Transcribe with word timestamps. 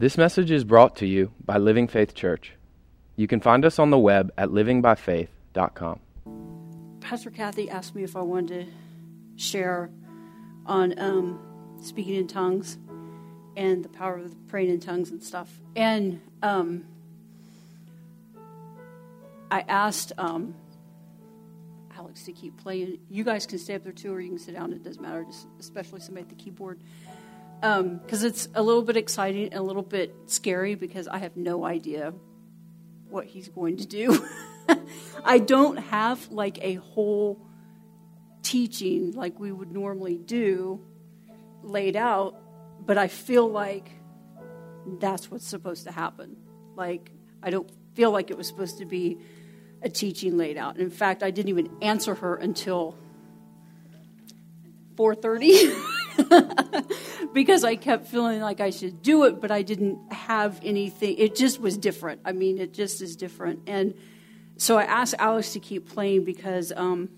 This 0.00 0.16
message 0.16 0.52
is 0.52 0.62
brought 0.62 0.94
to 0.98 1.06
you 1.06 1.32
by 1.44 1.58
Living 1.58 1.88
Faith 1.88 2.14
Church. 2.14 2.52
You 3.16 3.26
can 3.26 3.40
find 3.40 3.64
us 3.64 3.80
on 3.80 3.90
the 3.90 3.98
web 3.98 4.32
at 4.38 4.50
livingbyfaith.com. 4.50 5.98
Pastor 7.00 7.30
Kathy 7.32 7.68
asked 7.68 7.96
me 7.96 8.04
if 8.04 8.14
I 8.14 8.20
wanted 8.20 8.66
to 8.66 9.42
share 9.42 9.90
on 10.66 10.96
um, 11.00 11.40
speaking 11.82 12.14
in 12.14 12.28
tongues 12.28 12.78
and 13.56 13.84
the 13.84 13.88
power 13.88 14.18
of 14.18 14.36
praying 14.46 14.70
in 14.70 14.78
tongues 14.78 15.10
and 15.10 15.20
stuff. 15.20 15.50
And 15.74 16.20
um, 16.44 16.84
I 19.50 19.64
asked 19.66 20.12
um, 20.16 20.54
Alex 21.96 22.22
to 22.26 22.32
keep 22.32 22.56
playing. 22.56 23.00
You 23.10 23.24
guys 23.24 23.46
can 23.46 23.58
stay 23.58 23.74
up 23.74 23.82
there 23.82 23.92
too, 23.92 24.14
or 24.14 24.20
you 24.20 24.28
can 24.28 24.38
sit 24.38 24.54
down. 24.54 24.72
It 24.72 24.84
doesn't 24.84 25.02
matter, 25.02 25.24
just 25.24 25.48
especially 25.58 25.98
somebody 25.98 26.22
at 26.22 26.28
the 26.28 26.36
keyboard 26.36 26.78
because 27.60 28.22
um, 28.22 28.26
it's 28.26 28.48
a 28.54 28.62
little 28.62 28.82
bit 28.82 28.96
exciting 28.96 29.46
and 29.46 29.54
a 29.54 29.62
little 29.62 29.82
bit 29.82 30.14
scary 30.26 30.74
because 30.76 31.08
I 31.08 31.18
have 31.18 31.36
no 31.36 31.64
idea 31.64 32.12
what 33.10 33.26
he's 33.26 33.48
going 33.48 33.78
to 33.78 33.86
do. 33.86 34.26
I 35.24 35.38
don't 35.38 35.76
have 35.76 36.30
like 36.30 36.58
a 36.62 36.74
whole 36.74 37.40
teaching 38.42 39.12
like 39.12 39.40
we 39.40 39.50
would 39.50 39.72
normally 39.72 40.18
do 40.18 40.80
laid 41.62 41.96
out, 41.96 42.36
but 42.80 42.96
I 42.96 43.08
feel 43.08 43.48
like 43.50 43.90
that's 45.00 45.30
what's 45.30 45.46
supposed 45.46 45.84
to 45.84 45.92
happen. 45.92 46.36
Like, 46.76 47.10
I 47.42 47.50
don't 47.50 47.70
feel 47.94 48.10
like 48.10 48.30
it 48.30 48.38
was 48.38 48.46
supposed 48.46 48.78
to 48.78 48.86
be 48.86 49.18
a 49.82 49.88
teaching 49.88 50.36
laid 50.36 50.56
out. 50.56 50.74
And 50.74 50.82
in 50.82 50.90
fact, 50.90 51.22
I 51.22 51.30
didn't 51.30 51.48
even 51.50 51.70
answer 51.82 52.14
her 52.14 52.36
until 52.36 52.96
4:30. 54.94 55.74
because 57.32 57.64
I 57.64 57.76
kept 57.76 58.06
feeling 58.06 58.40
like 58.40 58.60
I 58.60 58.70
should 58.70 59.02
do 59.02 59.24
it, 59.24 59.40
but 59.40 59.50
I 59.50 59.62
didn't 59.62 60.12
have 60.12 60.60
anything. 60.62 61.16
It 61.18 61.36
just 61.36 61.60
was 61.60 61.76
different. 61.76 62.20
I 62.24 62.32
mean, 62.32 62.58
it 62.58 62.72
just 62.72 63.02
is 63.02 63.16
different. 63.16 63.60
And 63.66 63.94
so 64.56 64.76
I 64.76 64.84
asked 64.84 65.14
Alex 65.18 65.52
to 65.52 65.60
keep 65.60 65.88
playing 65.88 66.24
because 66.24 66.72
um, 66.74 67.10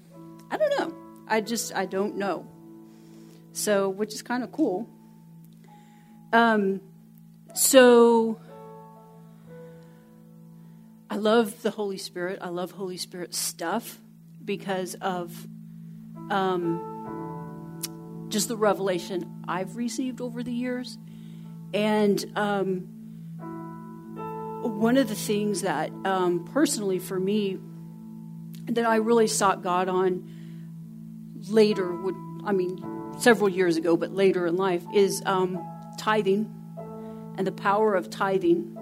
I 0.51 0.57
don't 0.57 0.79
know. 0.79 0.95
I 1.29 1.41
just 1.41 1.75
I 1.75 1.87
don't 1.87 2.17
know. 2.17 2.47
So, 3.53 3.89
which 3.89 4.15
is 4.15 4.23
kind 4.23 4.43
of 4.45 4.53
cool. 4.53 4.89
Um, 6.33 6.81
so 7.55 8.41
I 11.09 11.17
love 11.17 11.63
the 11.63 11.71
Holy 11.71 11.99
Spirit. 11.99 12.39
I 12.41 12.49
love 12.49 12.73
Holy 12.73 12.97
Spirit 12.97 13.35
stuff 13.35 13.99
because 14.45 14.95
of 14.97 15.47
um, 16.31 17.00
just 18.31 18.49
the 18.49 18.57
revelation 18.57 19.45
I've 19.47 19.77
received 19.77 20.21
over 20.21 20.43
the 20.43 20.53
years. 20.53 20.99
And 21.75 22.25
um, 22.37 22.89
one 24.63 24.97
of 24.97 25.09
the 25.09 25.15
things 25.15 25.63
that 25.63 25.91
um, 26.05 26.45
personally 26.45 26.99
for 26.99 27.19
me 27.19 27.59
that 28.67 28.87
I 28.87 28.97
really 28.97 29.27
sought 29.27 29.63
God 29.63 29.89
on 29.89 30.29
later 31.49 31.95
would 31.95 32.15
I 32.45 32.53
mean 32.53 32.83
several 33.19 33.49
years 33.49 33.77
ago, 33.77 33.97
but 33.97 34.13
later 34.13 34.47
in 34.47 34.57
life 34.57 34.85
is 34.95 35.23
um, 35.27 35.59
tithing 35.99 36.53
and 37.37 37.47
the 37.47 37.53
power 37.53 37.95
of 37.95 38.11
tithing, 38.11 38.77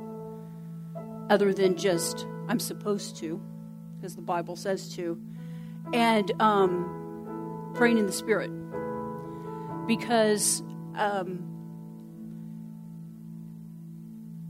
other 1.31 1.53
than 1.53 1.77
just 1.77 2.27
I'm 2.49 2.59
supposed 2.59 3.17
to, 3.19 3.41
because 3.97 4.17
the 4.17 4.23
Bible 4.23 4.57
says 4.57 4.95
to, 4.97 5.21
and 5.93 6.31
um, 6.41 7.73
praying 7.75 7.99
in 7.99 8.07
the 8.07 8.12
Spirit 8.12 8.51
because 9.89 10.62
um, 10.94 11.42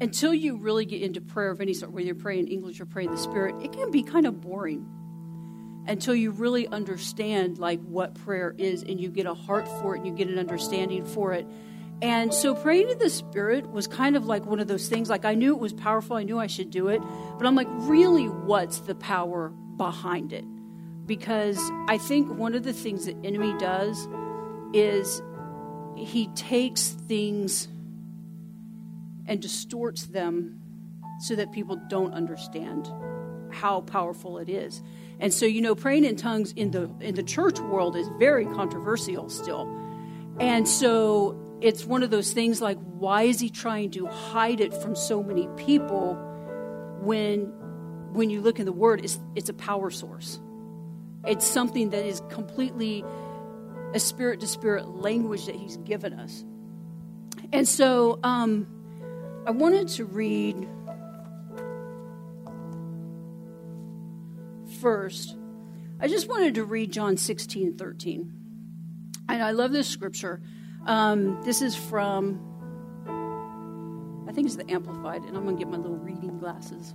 until 0.01 0.35
you 0.35 0.57
really 0.57 0.85
get 0.85 1.01
into 1.01 1.21
prayer 1.23 1.51
of 1.51 1.61
any 1.61 1.73
sort, 1.73 1.93
whether 1.93 2.05
you're 2.05 2.15
praying 2.15 2.41
in 2.41 2.49
English 2.49 2.81
or 2.81 2.87
praying 2.87 3.11
the 3.11 3.19
Spirit, 3.19 3.55
it 3.63 3.73
can 3.73 3.91
be 3.91 4.03
kind 4.03 4.27
of 4.27 4.41
boring 4.41 4.87
until 5.87 6.15
you 6.15 6.33
really 6.33 6.69
understand 6.69 7.59
like 7.59 7.81
what 7.81 8.15
prayer 8.15 8.55
is 8.59 8.83
and 8.83 9.01
you 9.01 9.09
get 9.09 9.25
a 9.25 9.33
heart 9.33 9.67
for 9.67 9.95
it 9.95 9.99
and 9.99 10.07
you 10.07 10.13
get 10.13 10.29
an 10.29 10.39
understanding 10.39 11.07
for 11.07 11.33
it. 11.33 11.47
And 12.03 12.33
so 12.33 12.55
praying 12.55 12.91
in 12.91 12.99
the 12.99 13.11
Spirit 13.11 13.71
was 13.71 13.87
kind 13.87 14.17
of 14.17 14.27
like 14.27 14.45
one 14.45 14.61
of 14.61 14.69
those 14.69 14.89
things. 14.89 15.09
Like 15.09 15.25
I 15.25 15.35
knew 15.35 15.55
it 15.55 15.61
was 15.61 15.73
powerful, 15.73 16.17
I 16.17 16.25
knew 16.25 16.39
I 16.39 16.47
should 16.47 16.71
do 16.71 16.89
it, 16.89 17.01
but 17.39 17.47
I'm 17.47 17.55
like, 17.55 17.69
really, 17.71 18.27
what's 18.27 18.81
the 18.81 18.95
power 18.95 19.49
behind 19.49 20.33
it? 20.33 20.45
Because 21.07 21.59
I 21.89 21.97
think 21.97 22.31
one 22.37 22.55
of 22.55 22.65
the 22.65 22.73
things 22.73 23.07
the 23.07 23.17
enemy 23.25 23.55
does 23.59 24.07
is 24.75 25.23
he 25.99 26.29
takes 26.29 26.89
things 26.89 27.69
and 29.27 29.41
distorts 29.41 30.07
them 30.07 30.61
so 31.21 31.35
that 31.35 31.53
people 31.53 31.77
don't 31.89 32.13
understand 32.15 32.91
how 33.51 33.81
powerful 33.83 34.39
it 34.39 34.49
is. 34.49 34.83
And 35.21 35.33
so, 35.33 35.47
you 35.47 35.61
know, 35.61 35.75
praying 35.75 36.05
in 36.05 36.17
tongues 36.17 36.53
in 36.53 36.71
the 36.71 36.91
in 37.01 37.15
the 37.15 37.23
church 37.23 37.59
world 37.59 37.97
is 37.97 38.09
very 38.19 38.47
controversial 38.47 39.29
still. 39.29 39.69
And 40.39 40.69
so 40.69 41.37
it's 41.61 41.85
one 41.85 42.03
of 42.03 42.11
those 42.11 42.33
things 42.33 42.61
like 42.61 42.79
why 42.79 43.23
is 43.23 43.41
he 43.41 43.51
trying 43.51 43.91
to 43.93 44.07
hide 44.07 44.61
it 44.61 44.73
from 44.73 44.95
so 44.95 45.23
many 45.23 45.49
people 45.57 46.15
when 47.01 47.53
when 48.13 48.31
you 48.31 48.41
look 48.41 48.61
in 48.61 48.65
the 48.65 48.73
word 48.73 49.01
it's 49.05 49.19
it's 49.35 49.49
a 49.49 49.55
power 49.55 49.91
source. 49.91 50.39
It's 51.27 51.47
something 51.47 51.91
that 51.91 52.07
is 52.07 52.23
completely 52.29 53.05
a 53.95 54.01
spirit 54.01 54.41
to 54.41 54.47
spirit 54.47 54.89
language 54.89 55.47
that 55.47 55.55
He's 55.55 55.77
given 55.79 56.13
us. 56.15 56.45
And 57.53 57.67
so 57.67 58.19
um, 58.23 58.67
I 59.47 59.51
wanted 59.51 59.89
to 59.89 60.05
read 60.05 60.69
first. 64.81 65.37
I 66.01 66.09
just 66.09 66.29
wanted 66.29 66.55
to 66.57 66.65
read 66.65 66.93
John 66.93 67.17
16 67.17 67.77
13. 67.77 68.33
And 69.29 69.43
I 69.43 69.51
love 69.51 69.73
this 69.73 69.89
scripture. 69.89 70.41
Um, 70.87 71.43
this 71.45 71.61
is 71.61 71.75
from, 71.75 72.41
I 74.27 74.33
think 74.33 74.47
it's 74.47 74.57
the 74.57 74.71
Amplified, 74.71 75.23
and 75.25 75.37
I'm 75.37 75.45
going 75.45 75.57
to 75.57 75.63
get 75.63 75.71
my 75.71 75.77
little 75.77 75.99
reading 75.99 76.39
glasses 76.39 76.95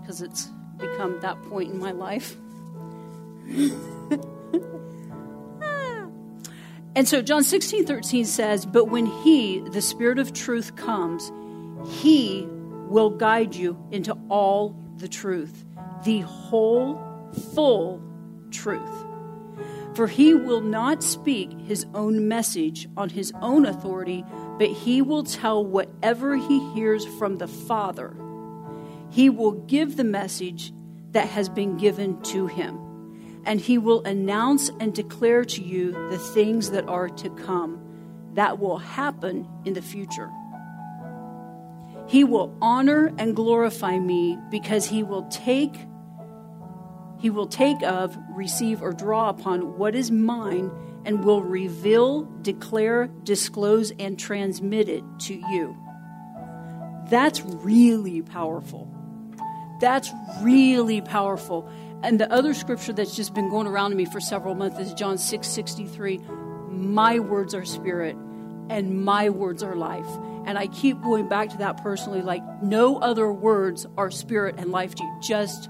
because 0.00 0.22
it's 0.22 0.48
become 0.78 1.20
that 1.20 1.42
point 1.42 1.70
in 1.70 1.78
my 1.78 1.90
life. 1.90 2.36
And 6.96 7.06
so 7.06 7.22
John 7.22 7.44
16, 7.44 7.86
13 7.86 8.24
says, 8.24 8.66
But 8.66 8.86
when 8.86 9.06
he, 9.06 9.60
the 9.60 9.80
Spirit 9.80 10.18
of 10.18 10.32
truth, 10.32 10.74
comes, 10.74 11.30
he 11.88 12.46
will 12.88 13.10
guide 13.10 13.54
you 13.54 13.78
into 13.92 14.16
all 14.28 14.76
the 14.96 15.08
truth, 15.08 15.64
the 16.04 16.20
whole, 16.20 17.00
full 17.54 18.02
truth. 18.50 19.06
For 19.94 20.08
he 20.08 20.34
will 20.34 20.60
not 20.60 21.02
speak 21.02 21.52
his 21.60 21.86
own 21.94 22.26
message 22.26 22.88
on 22.96 23.08
his 23.08 23.32
own 23.40 23.66
authority, 23.66 24.24
but 24.58 24.68
he 24.68 25.00
will 25.00 25.22
tell 25.22 25.64
whatever 25.64 26.36
he 26.36 26.58
hears 26.74 27.04
from 27.18 27.38
the 27.38 27.48
Father. 27.48 28.16
He 29.10 29.30
will 29.30 29.52
give 29.52 29.96
the 29.96 30.04
message 30.04 30.72
that 31.12 31.28
has 31.28 31.48
been 31.48 31.76
given 31.76 32.20
to 32.22 32.46
him 32.46 32.79
and 33.44 33.60
he 33.60 33.78
will 33.78 34.02
announce 34.04 34.70
and 34.80 34.94
declare 34.94 35.44
to 35.44 35.62
you 35.62 35.92
the 36.10 36.18
things 36.18 36.70
that 36.70 36.88
are 36.88 37.08
to 37.08 37.30
come 37.30 37.80
that 38.34 38.58
will 38.58 38.78
happen 38.78 39.48
in 39.64 39.74
the 39.74 39.82
future. 39.82 40.30
He 42.06 42.24
will 42.24 42.54
honor 42.60 43.12
and 43.18 43.36
glorify 43.36 43.98
me 43.98 44.38
because 44.50 44.86
he 44.86 45.02
will 45.02 45.24
take 45.24 45.74
he 47.20 47.28
will 47.28 47.46
take 47.46 47.82
of, 47.82 48.16
receive 48.30 48.82
or 48.82 48.92
draw 48.92 49.28
upon 49.28 49.76
what 49.76 49.94
is 49.94 50.10
mine 50.10 50.70
and 51.04 51.22
will 51.22 51.42
reveal, 51.42 52.22
declare, 52.40 53.08
disclose 53.24 53.92
and 53.98 54.18
transmit 54.18 54.88
it 54.88 55.04
to 55.18 55.34
you. 55.34 55.76
That's 57.10 57.42
really 57.42 58.22
powerful. 58.22 58.90
That's 59.80 60.10
really 60.40 61.02
powerful. 61.02 61.68
And 62.02 62.18
the 62.18 62.32
other 62.32 62.54
scripture 62.54 62.92
that's 62.92 63.14
just 63.14 63.34
been 63.34 63.50
going 63.50 63.66
around 63.66 63.90
to 63.90 63.96
me 63.96 64.06
for 64.06 64.20
several 64.20 64.54
months 64.54 64.78
is 64.78 64.94
John 64.94 65.18
6 65.18 65.46
63. 65.46 66.18
My 66.70 67.18
words 67.18 67.54
are 67.54 67.64
spirit 67.64 68.16
and 68.70 69.04
my 69.04 69.28
words 69.28 69.62
are 69.62 69.76
life. 69.76 70.06
And 70.46 70.56
I 70.56 70.68
keep 70.68 71.02
going 71.02 71.28
back 71.28 71.50
to 71.50 71.58
that 71.58 71.82
personally 71.82 72.22
like, 72.22 72.42
no 72.62 72.98
other 72.98 73.30
words 73.30 73.86
are 73.98 74.10
spirit 74.10 74.54
and 74.58 74.70
life 74.70 74.94
to 74.94 75.02
you, 75.02 75.18
just 75.20 75.68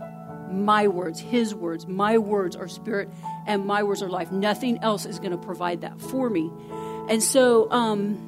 my 0.50 0.88
words, 0.88 1.18
his 1.18 1.54
words. 1.54 1.86
My 1.86 2.18
words 2.18 2.54
are 2.56 2.68
spirit 2.68 3.08
and 3.46 3.66
my 3.66 3.82
words 3.82 4.02
are 4.02 4.08
life. 4.08 4.30
Nothing 4.30 4.78
else 4.82 5.06
is 5.06 5.18
going 5.18 5.32
to 5.32 5.38
provide 5.38 5.80
that 5.80 6.00
for 6.00 6.28
me. 6.28 6.50
And 7.08 7.22
so, 7.22 7.70
um, 7.70 8.26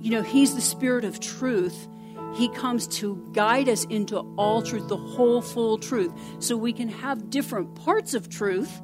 you 0.00 0.10
know, 0.10 0.22
he's 0.22 0.54
the 0.54 0.60
spirit 0.60 1.04
of 1.04 1.20
truth 1.20 1.86
he 2.34 2.48
comes 2.48 2.86
to 2.86 3.28
guide 3.32 3.68
us 3.68 3.84
into 3.84 4.18
all 4.36 4.62
truth, 4.62 4.88
the 4.88 4.96
whole 4.96 5.42
full 5.42 5.78
truth, 5.78 6.12
so 6.38 6.56
we 6.56 6.72
can 6.72 6.88
have 6.88 7.30
different 7.30 7.74
parts 7.74 8.14
of 8.14 8.28
truth 8.28 8.80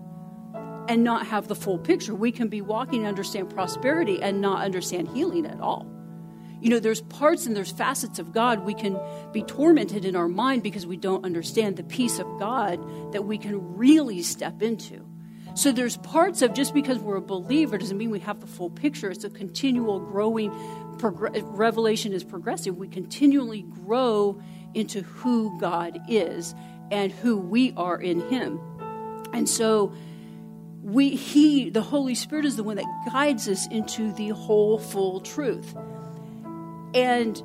and 0.89 1.03
not 1.03 1.27
have 1.27 1.49
the 1.49 1.55
full 1.55 1.79
picture. 1.79 2.15
We 2.15 2.33
can 2.33 2.49
be 2.49 2.61
walking 2.61 3.01
and 3.01 3.09
understand 3.09 3.51
prosperity 3.51 4.23
and 4.23 4.41
not 4.41 4.65
understand 4.65 5.09
healing 5.09 5.47
at 5.47 5.61
all. 5.61 5.87
You 6.61 6.71
know, 6.71 6.81
there's 6.81 7.03
parts 7.03 7.47
and 7.47 7.55
there's 7.55 7.71
facets 7.71 8.19
of 8.19 8.33
God 8.33 8.65
we 8.65 8.75
can 8.75 8.99
be 9.33 9.43
tormented 9.43 10.05
in 10.05 10.17
our 10.17 10.29
mind 10.29 10.63
because 10.63 10.87
we 10.87 10.97
don't 10.97 11.25
understand 11.25 11.77
the 11.77 11.85
peace 11.85 12.19
of 12.19 12.27
God 12.39 13.13
that 13.13 13.25
we 13.25 13.37
can 13.39 13.77
really 13.77 14.23
step 14.23 14.63
into. 14.63 15.07
So 15.55 15.73
there's 15.73 15.97
parts 15.99 16.43
of 16.43 16.53
just 16.53 16.75
because 16.75 16.99
we're 16.99 17.17
a 17.17 17.23
believer 17.23 17.79
doesn't 17.79 17.97
mean 17.97 18.11
we 18.11 18.19
have 18.21 18.41
the 18.41 18.47
full 18.47 18.69
picture. 18.69 19.11
It's 19.11 19.25
a 19.25 19.31
continual 19.31 20.01
growing. 20.01 20.51
Prog- 20.99 21.37
revelation 21.43 22.13
is 22.13 22.25
progressive. 22.25 22.77
We 22.77 22.89
continually 22.89 23.63
grow 23.63 24.41
into 24.75 25.03
who 25.03 25.59
God 25.61 25.99
is 26.09 26.55
and 26.91 27.13
who 27.13 27.37
we 27.37 27.73
are 27.77 28.01
in 28.01 28.21
Him. 28.29 28.61
And 29.33 29.49
so 29.49 29.93
we 30.87 31.11
he 31.11 31.69
the 31.69 31.83
Holy 31.83 32.15
Spirit 32.15 32.45
is 32.45 32.57
the 32.57 32.63
one 32.63 32.77
that 32.77 33.11
guides 33.11 33.49
us 33.49 33.67
into 33.69 34.13
the 34.13 34.29
whole 34.29 34.79
full 34.79 35.21
truth. 35.21 35.75
And 36.95 37.43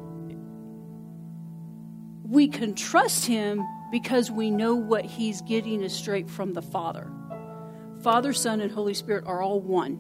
we 2.24 2.48
can 2.48 2.76
trust 2.76 3.26
him 3.26 3.66
because 3.92 4.32
we 4.32 4.52
know 4.52 4.76
what 4.76 5.06
he's 5.06 5.42
getting 5.42 5.82
is 5.82 5.94
straight 5.94 6.30
from 6.30 6.54
the 6.54 6.62
Father. 6.62 7.12
Father, 8.04 8.32
Son, 8.32 8.62
and 8.62 8.72
Holy 8.72 8.94
Spirit 8.94 9.26
are 9.28 9.42
all 9.42 9.60
one. 9.60 10.00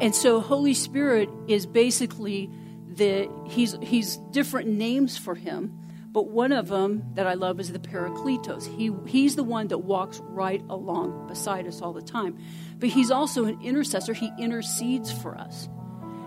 And 0.00 0.14
so 0.14 0.40
Holy 0.40 0.74
Spirit 0.74 1.28
is 1.48 1.66
basically 1.66 2.50
the 2.88 3.30
he's 3.46 3.76
he's 3.82 4.16
different 4.30 4.68
names 4.68 5.16
for 5.16 5.34
him, 5.34 5.78
but 6.12 6.28
one 6.28 6.52
of 6.52 6.68
them 6.68 7.02
that 7.14 7.26
I 7.26 7.34
love 7.34 7.60
is 7.60 7.72
the 7.72 7.78
Parakletos. 7.78 8.66
He 8.76 8.90
he's 9.06 9.36
the 9.36 9.44
one 9.44 9.68
that 9.68 9.78
walks 9.78 10.20
right 10.24 10.62
along 10.68 11.26
beside 11.28 11.66
us 11.66 11.80
all 11.80 11.92
the 11.92 12.02
time. 12.02 12.38
But 12.78 12.90
he's 12.90 13.10
also 13.10 13.44
an 13.44 13.60
intercessor. 13.62 14.12
He 14.12 14.30
intercedes 14.38 15.10
for 15.10 15.36
us. 15.36 15.68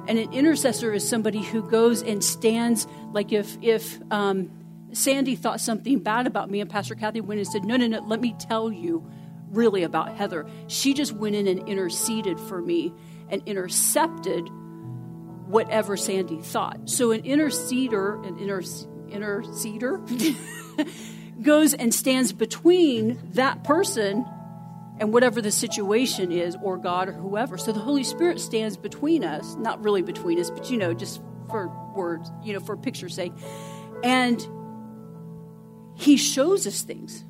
And 0.08 0.18
an 0.18 0.34
intercessor 0.34 0.92
is 0.92 1.08
somebody 1.08 1.44
who 1.44 1.62
goes 1.70 2.02
and 2.02 2.24
stands 2.24 2.88
like 3.12 3.32
if 3.32 3.58
if 3.62 4.00
um, 4.12 4.50
Sandy 4.92 5.36
thought 5.36 5.62
something 5.62 6.00
bad 6.00 6.26
about 6.26 6.50
me 6.50 6.62
and 6.62 6.70
Pastor 6.70 6.96
Kathy 6.96 7.22
went 7.22 7.40
and 7.40 7.48
said, 7.48 7.64
No, 7.64 7.78
no, 7.78 7.88
no, 7.88 8.00
let 8.00 8.20
me 8.20 8.36
tell 8.40 8.72
you 8.72 9.08
really 9.52 9.84
about 9.84 10.16
Heather. 10.16 10.48
She 10.68 10.94
just 10.94 11.14
went 11.14 11.36
in 11.36 11.48
and 11.48 11.68
interceded 11.68 12.40
for 12.40 12.62
me 12.62 12.94
and 13.30 13.42
intercepted 13.46 14.50
whatever 15.48 15.98
Sandy 15.98 16.42
thought. 16.42 16.90
So 16.90 17.12
an 17.12 17.24
interceder, 17.24 18.26
an 18.28 18.38
inter, 18.38 18.62
interceder, 19.10 19.98
goes 21.42 21.74
and 21.74 21.94
stands 21.94 22.34
between 22.34 23.20
that 23.34 23.64
person 23.64 24.26
and 25.00 25.14
whatever 25.14 25.42
the 25.42 25.52
situation 25.52 26.32
is, 26.32 26.58
or 26.62 26.78
God 26.78 27.08
or 27.08 27.14
whoever. 27.14 27.58
So 27.58 27.72
the 27.72 27.80
Holy 27.80 28.04
Spirit 28.04 28.40
stands 28.40 28.76
between 28.76 29.24
us, 29.24 29.56
not 29.56 29.82
really 29.84 30.02
between 30.02 30.40
us, 30.40 30.52
but 30.52 30.70
you 30.70 30.78
know, 30.78 30.94
just 30.94 31.22
for 31.50 31.70
words, 31.96 32.30
you 32.44 32.54
know, 32.54 32.60
for 32.60 32.76
picture's 32.76 33.16
sake. 33.16 33.32
And 34.04 34.46
He 35.96 36.18
shows 36.18 36.68
us 36.68 36.82
things. 36.82 37.24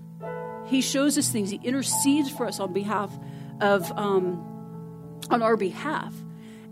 He 0.66 0.82
shows 0.82 1.18
us 1.18 1.30
things. 1.30 1.52
He 1.52 1.60
intercedes 1.64 2.30
for 2.30 2.48
us 2.48 2.60
on 2.60 2.74
behalf 2.74 3.18
of, 3.62 3.92
um, 3.98 4.49
on 5.30 5.42
our 5.42 5.58
behalf. 5.58 6.14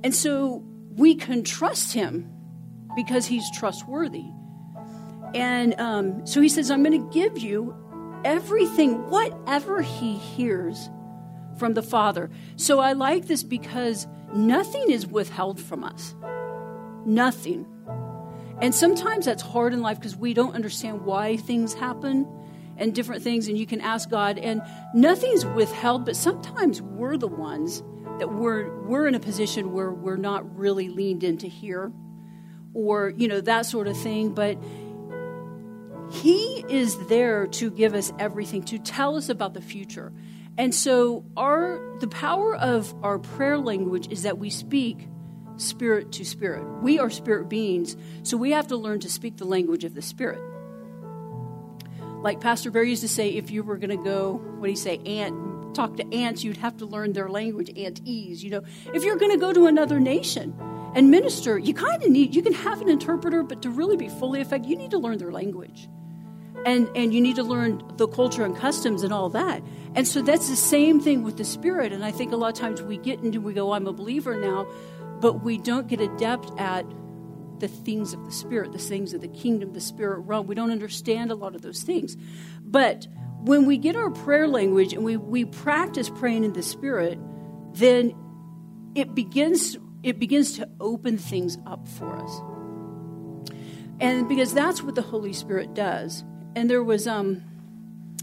And 0.03 0.13
so 0.13 0.63
we 0.95 1.15
can 1.15 1.43
trust 1.43 1.93
him 1.93 2.29
because 2.95 3.25
he's 3.25 3.49
trustworthy. 3.51 4.25
And 5.33 5.79
um, 5.79 6.25
so 6.25 6.41
he 6.41 6.49
says, 6.49 6.71
I'm 6.71 6.83
going 6.83 6.99
to 6.99 7.13
give 7.13 7.37
you 7.37 7.75
everything, 8.23 9.09
whatever 9.09 9.81
he 9.81 10.15
hears 10.15 10.89
from 11.57 11.73
the 11.73 11.83
Father. 11.83 12.29
So 12.55 12.79
I 12.79 12.93
like 12.93 13.27
this 13.27 13.43
because 13.43 14.07
nothing 14.33 14.89
is 14.89 15.05
withheld 15.05 15.59
from 15.59 15.83
us. 15.83 16.15
Nothing. 17.05 17.65
And 18.61 18.73
sometimes 18.73 19.25
that's 19.25 19.43
hard 19.43 19.73
in 19.73 19.81
life 19.81 19.99
because 19.99 20.15
we 20.15 20.33
don't 20.33 20.55
understand 20.55 21.05
why 21.05 21.37
things 21.37 21.73
happen 21.73 22.27
and 22.77 22.93
different 22.93 23.23
things, 23.23 23.47
and 23.47 23.57
you 23.57 23.65
can 23.65 23.81
ask 23.81 24.09
God, 24.09 24.37
and 24.37 24.61
nothing's 24.93 25.45
withheld, 25.45 26.05
but 26.05 26.15
sometimes 26.15 26.79
we're 26.79 27.17
the 27.17 27.27
ones 27.27 27.81
that 28.19 28.33
we're 28.33 28.69
we're 28.83 29.07
in 29.07 29.15
a 29.15 29.19
position 29.19 29.73
where 29.73 29.91
we're 29.91 30.17
not 30.17 30.57
really 30.57 30.89
leaned 30.89 31.23
into 31.23 31.47
here 31.47 31.91
or 32.73 33.09
you 33.09 33.27
know 33.27 33.41
that 33.41 33.65
sort 33.65 33.87
of 33.87 33.97
thing 33.97 34.33
but 34.33 34.57
he 36.09 36.63
is 36.69 36.97
there 37.07 37.47
to 37.47 37.69
give 37.69 37.93
us 37.93 38.13
everything 38.17 38.63
to 38.63 38.79
tell 38.79 39.17
us 39.17 39.29
about 39.29 39.53
the 39.53 39.61
future. 39.61 40.13
And 40.57 40.73
so 40.73 41.25
our 41.35 41.79
the 41.99 42.07
power 42.07 42.55
of 42.55 42.93
our 43.03 43.19
prayer 43.19 43.57
language 43.57 44.07
is 44.11 44.23
that 44.23 44.37
we 44.37 44.49
speak 44.49 45.07
spirit 45.57 46.11
to 46.13 46.25
spirit. 46.25 46.63
We 46.81 46.99
are 46.99 47.09
spirit 47.09 47.49
beings 47.49 47.97
so 48.23 48.37
we 48.37 48.51
have 48.51 48.67
to 48.67 48.77
learn 48.77 48.99
to 49.01 49.09
speak 49.09 49.37
the 49.37 49.45
language 49.45 49.83
of 49.83 49.93
the 49.93 50.01
spirit. 50.01 50.41
Like 52.21 52.41
Pastor 52.41 52.71
Barry 52.71 52.89
used 52.89 53.03
to 53.03 53.07
say, 53.07 53.29
if 53.29 53.51
you 53.51 53.63
were 53.63 53.77
going 53.77 53.95
to 53.95 54.03
go, 54.03 54.41
what 54.57 54.65
do 54.65 54.71
you 54.71 54.77
say, 54.77 54.97
ant, 55.05 55.35
talk 55.77 55.95
to 55.97 56.13
ants, 56.13 56.43
you'd 56.43 56.57
have 56.57 56.75
to 56.77 56.85
learn 56.85 57.13
their 57.13 57.29
language, 57.29 57.69
antese. 57.75 58.43
You 58.43 58.49
know, 58.49 58.63
if 58.93 59.03
you're 59.03 59.15
going 59.15 59.31
to 59.31 59.37
go 59.37 59.53
to 59.53 59.67
another 59.67 59.99
nation 59.99 60.53
and 60.95 61.09
minister, 61.09 61.57
you 61.57 61.73
kind 61.73 62.03
of 62.03 62.09
need, 62.09 62.35
you 62.35 62.41
can 62.41 62.53
have 62.53 62.81
an 62.81 62.89
interpreter, 62.89 63.43
but 63.43 63.61
to 63.61 63.69
really 63.69 63.95
be 63.95 64.09
fully 64.09 64.41
effective, 64.41 64.69
you 64.69 64.75
need 64.75 64.91
to 64.91 64.97
learn 64.97 65.17
their 65.19 65.31
language. 65.31 65.87
And, 66.65 66.89
and 66.95 67.13
you 67.13 67.21
need 67.21 67.35
to 67.35 67.43
learn 67.43 67.83
the 67.97 68.07
culture 68.07 68.43
and 68.43 68.57
customs 68.57 69.03
and 69.03 69.13
all 69.13 69.29
that. 69.29 69.63
And 69.95 70.07
so 70.07 70.21
that's 70.21 70.49
the 70.49 70.55
same 70.55 70.99
thing 70.99 71.23
with 71.23 71.37
the 71.37 71.45
Spirit. 71.45 71.93
And 71.93 72.03
I 72.03 72.11
think 72.11 72.33
a 72.33 72.35
lot 72.35 72.49
of 72.49 72.59
times 72.59 72.81
we 72.81 72.97
get 72.97 73.21
into, 73.23 73.39
we 73.39 73.53
go, 73.53 73.73
I'm 73.73 73.87
a 73.87 73.93
believer 73.93 74.35
now, 74.35 74.67
but 75.21 75.43
we 75.43 75.59
don't 75.59 75.87
get 75.87 76.01
adept 76.01 76.51
at 76.57 76.85
the 77.59 77.67
things 77.67 78.13
of 78.13 78.25
the 78.25 78.31
Spirit, 78.31 78.71
the 78.71 78.79
things 78.79 79.13
of 79.13 79.21
the 79.21 79.27
kingdom, 79.27 79.73
the 79.73 79.81
Spirit 79.81 80.19
realm. 80.21 80.47
We 80.47 80.55
don't 80.55 80.71
understand 80.71 81.31
a 81.31 81.35
lot 81.35 81.55
of 81.55 81.61
those 81.61 81.83
things. 81.83 82.17
But 82.61 83.07
when 83.41 83.65
we 83.65 83.77
get 83.77 83.95
our 83.95 84.09
prayer 84.09 84.47
language 84.47 84.93
and 84.93 85.03
we, 85.03 85.17
we 85.17 85.45
practice 85.45 86.09
praying 86.09 86.43
in 86.43 86.53
the 86.53 86.63
Spirit, 86.63 87.19
then 87.73 88.13
it 88.95 89.13
begins 89.13 89.77
it 90.03 90.19
begins 90.19 90.53
to 90.53 90.69
open 90.79 91.17
things 91.17 91.57
up 91.65 91.87
for 91.87 92.15
us. 92.15 92.41
And 93.99 94.29
because 94.29 94.53
that's 94.53 94.81
what 94.83 94.95
the 94.95 95.01
Holy 95.01 95.33
Spirit 95.33 95.73
does. 95.73 96.23
And 96.55 96.69
there 96.69 96.83
was 96.83 97.07
um 97.07 97.43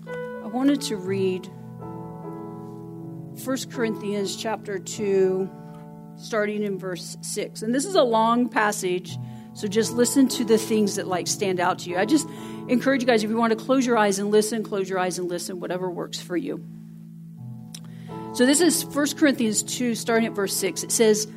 I 0.07 0.47
wanted 0.47 0.81
to 0.83 0.97
read 0.97 1.47
1 3.45 3.57
Corinthians 3.71 4.37
chapter 4.37 4.79
2 4.79 5.51
starting 6.17 6.63
in 6.63 6.79
verse 6.79 7.17
6. 7.23 7.63
And 7.63 7.75
this 7.75 7.85
is 7.85 7.97
a 7.97 8.03
long 8.03 8.49
passage, 8.49 9.19
so 9.53 9.67
just 9.67 9.93
listen 9.93 10.29
to 10.29 10.45
the 10.45 10.59
things 10.59 10.97
that 10.97 11.09
like 11.09 11.27
stand 11.27 11.61
out 11.61 11.81
to 11.81 11.91
you. 11.91 11.97
I 11.97 12.05
just 12.05 12.29
encourage 12.69 13.03
you 13.03 13.07
guys 13.07 13.23
if 13.23 13.31
you 13.31 13.37
want 13.37 13.57
to 13.57 13.65
close 13.65 13.87
your 13.87 13.99
eyes 13.99 14.19
and 14.19 14.31
listen, 14.31 14.63
close 14.63 14.89
your 14.89 14.99
eyes 14.99 15.19
and 15.19 15.29
listen, 15.29 15.61
whatever 15.61 15.91
works 15.91 16.21
for 16.21 16.37
you. 16.37 16.65
So 18.35 18.47
this 18.47 18.61
is 18.61 18.85
1 18.85 19.15
Corinthians 19.17 19.63
2 19.63 19.95
starting 19.95 20.27
at 20.27 20.33
verse 20.33 20.57
6. 20.57 20.83
It 20.83 20.91
says 20.91 21.29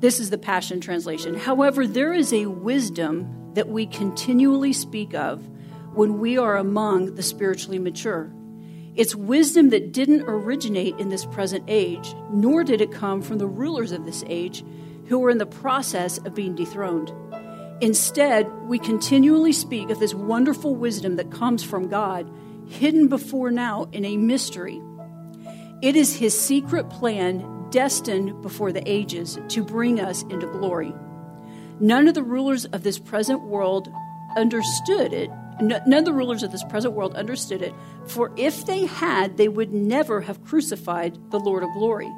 this 0.00 0.20
is 0.20 0.28
the 0.30 0.38
Passion 0.38 0.80
translation. 0.80 1.34
However, 1.34 1.86
there 1.86 2.12
is 2.12 2.32
a 2.32 2.46
wisdom 2.46 3.54
that 3.54 3.68
we 3.68 3.86
continually 3.86 4.74
speak 4.74 5.14
of 5.14 5.48
when 5.94 6.18
we 6.20 6.36
are 6.36 6.56
among 6.56 7.14
the 7.14 7.22
spiritually 7.22 7.78
mature. 7.78 8.30
It's 8.94 9.14
wisdom 9.14 9.70
that 9.70 9.92
didn't 9.92 10.22
originate 10.22 10.98
in 10.98 11.08
this 11.08 11.24
present 11.24 11.64
age, 11.68 12.14
nor 12.30 12.64
did 12.64 12.82
it 12.82 12.92
come 12.92 13.22
from 13.22 13.38
the 13.38 13.46
rulers 13.46 13.92
of 13.92 14.04
this 14.04 14.22
age 14.26 14.62
who 15.06 15.18
were 15.18 15.30
in 15.30 15.38
the 15.38 15.46
process 15.46 16.18
of 16.18 16.34
being 16.34 16.54
dethroned. 16.54 17.12
Instead, 17.80 18.50
we 18.62 18.78
continually 18.78 19.52
speak 19.52 19.90
of 19.90 19.98
this 19.98 20.14
wonderful 20.14 20.74
wisdom 20.74 21.16
that 21.16 21.30
comes 21.30 21.62
from 21.62 21.88
God, 21.88 22.30
hidden 22.66 23.08
before 23.08 23.50
now 23.50 23.88
in 23.92 24.04
a 24.04 24.16
mystery. 24.16 24.80
It 25.82 25.94
is 25.96 26.16
His 26.16 26.38
secret 26.38 26.88
plan, 26.88 27.68
destined 27.70 28.42
before 28.42 28.72
the 28.72 28.88
ages, 28.90 29.38
to 29.48 29.62
bring 29.62 30.00
us 30.00 30.22
into 30.24 30.46
glory. 30.46 30.94
None 31.78 32.08
of 32.08 32.14
the 32.14 32.22
rulers 32.22 32.64
of 32.66 32.82
this 32.82 32.98
present 32.98 33.42
world 33.42 33.92
understood 34.36 35.12
it 35.12 35.30
None 35.60 35.92
of 35.94 36.04
the 36.04 36.12
rulers 36.12 36.42
of 36.42 36.52
this 36.52 36.64
present 36.64 36.92
world 36.92 37.14
understood 37.14 37.62
it, 37.62 37.74
for 38.06 38.30
if 38.36 38.66
they 38.66 38.84
had, 38.84 39.38
they 39.38 39.48
would 39.48 39.72
never 39.72 40.20
have 40.20 40.44
crucified 40.44 41.18
the 41.30 41.40
Lord 41.40 41.62
of 41.62 41.72
glory. 41.72 42.12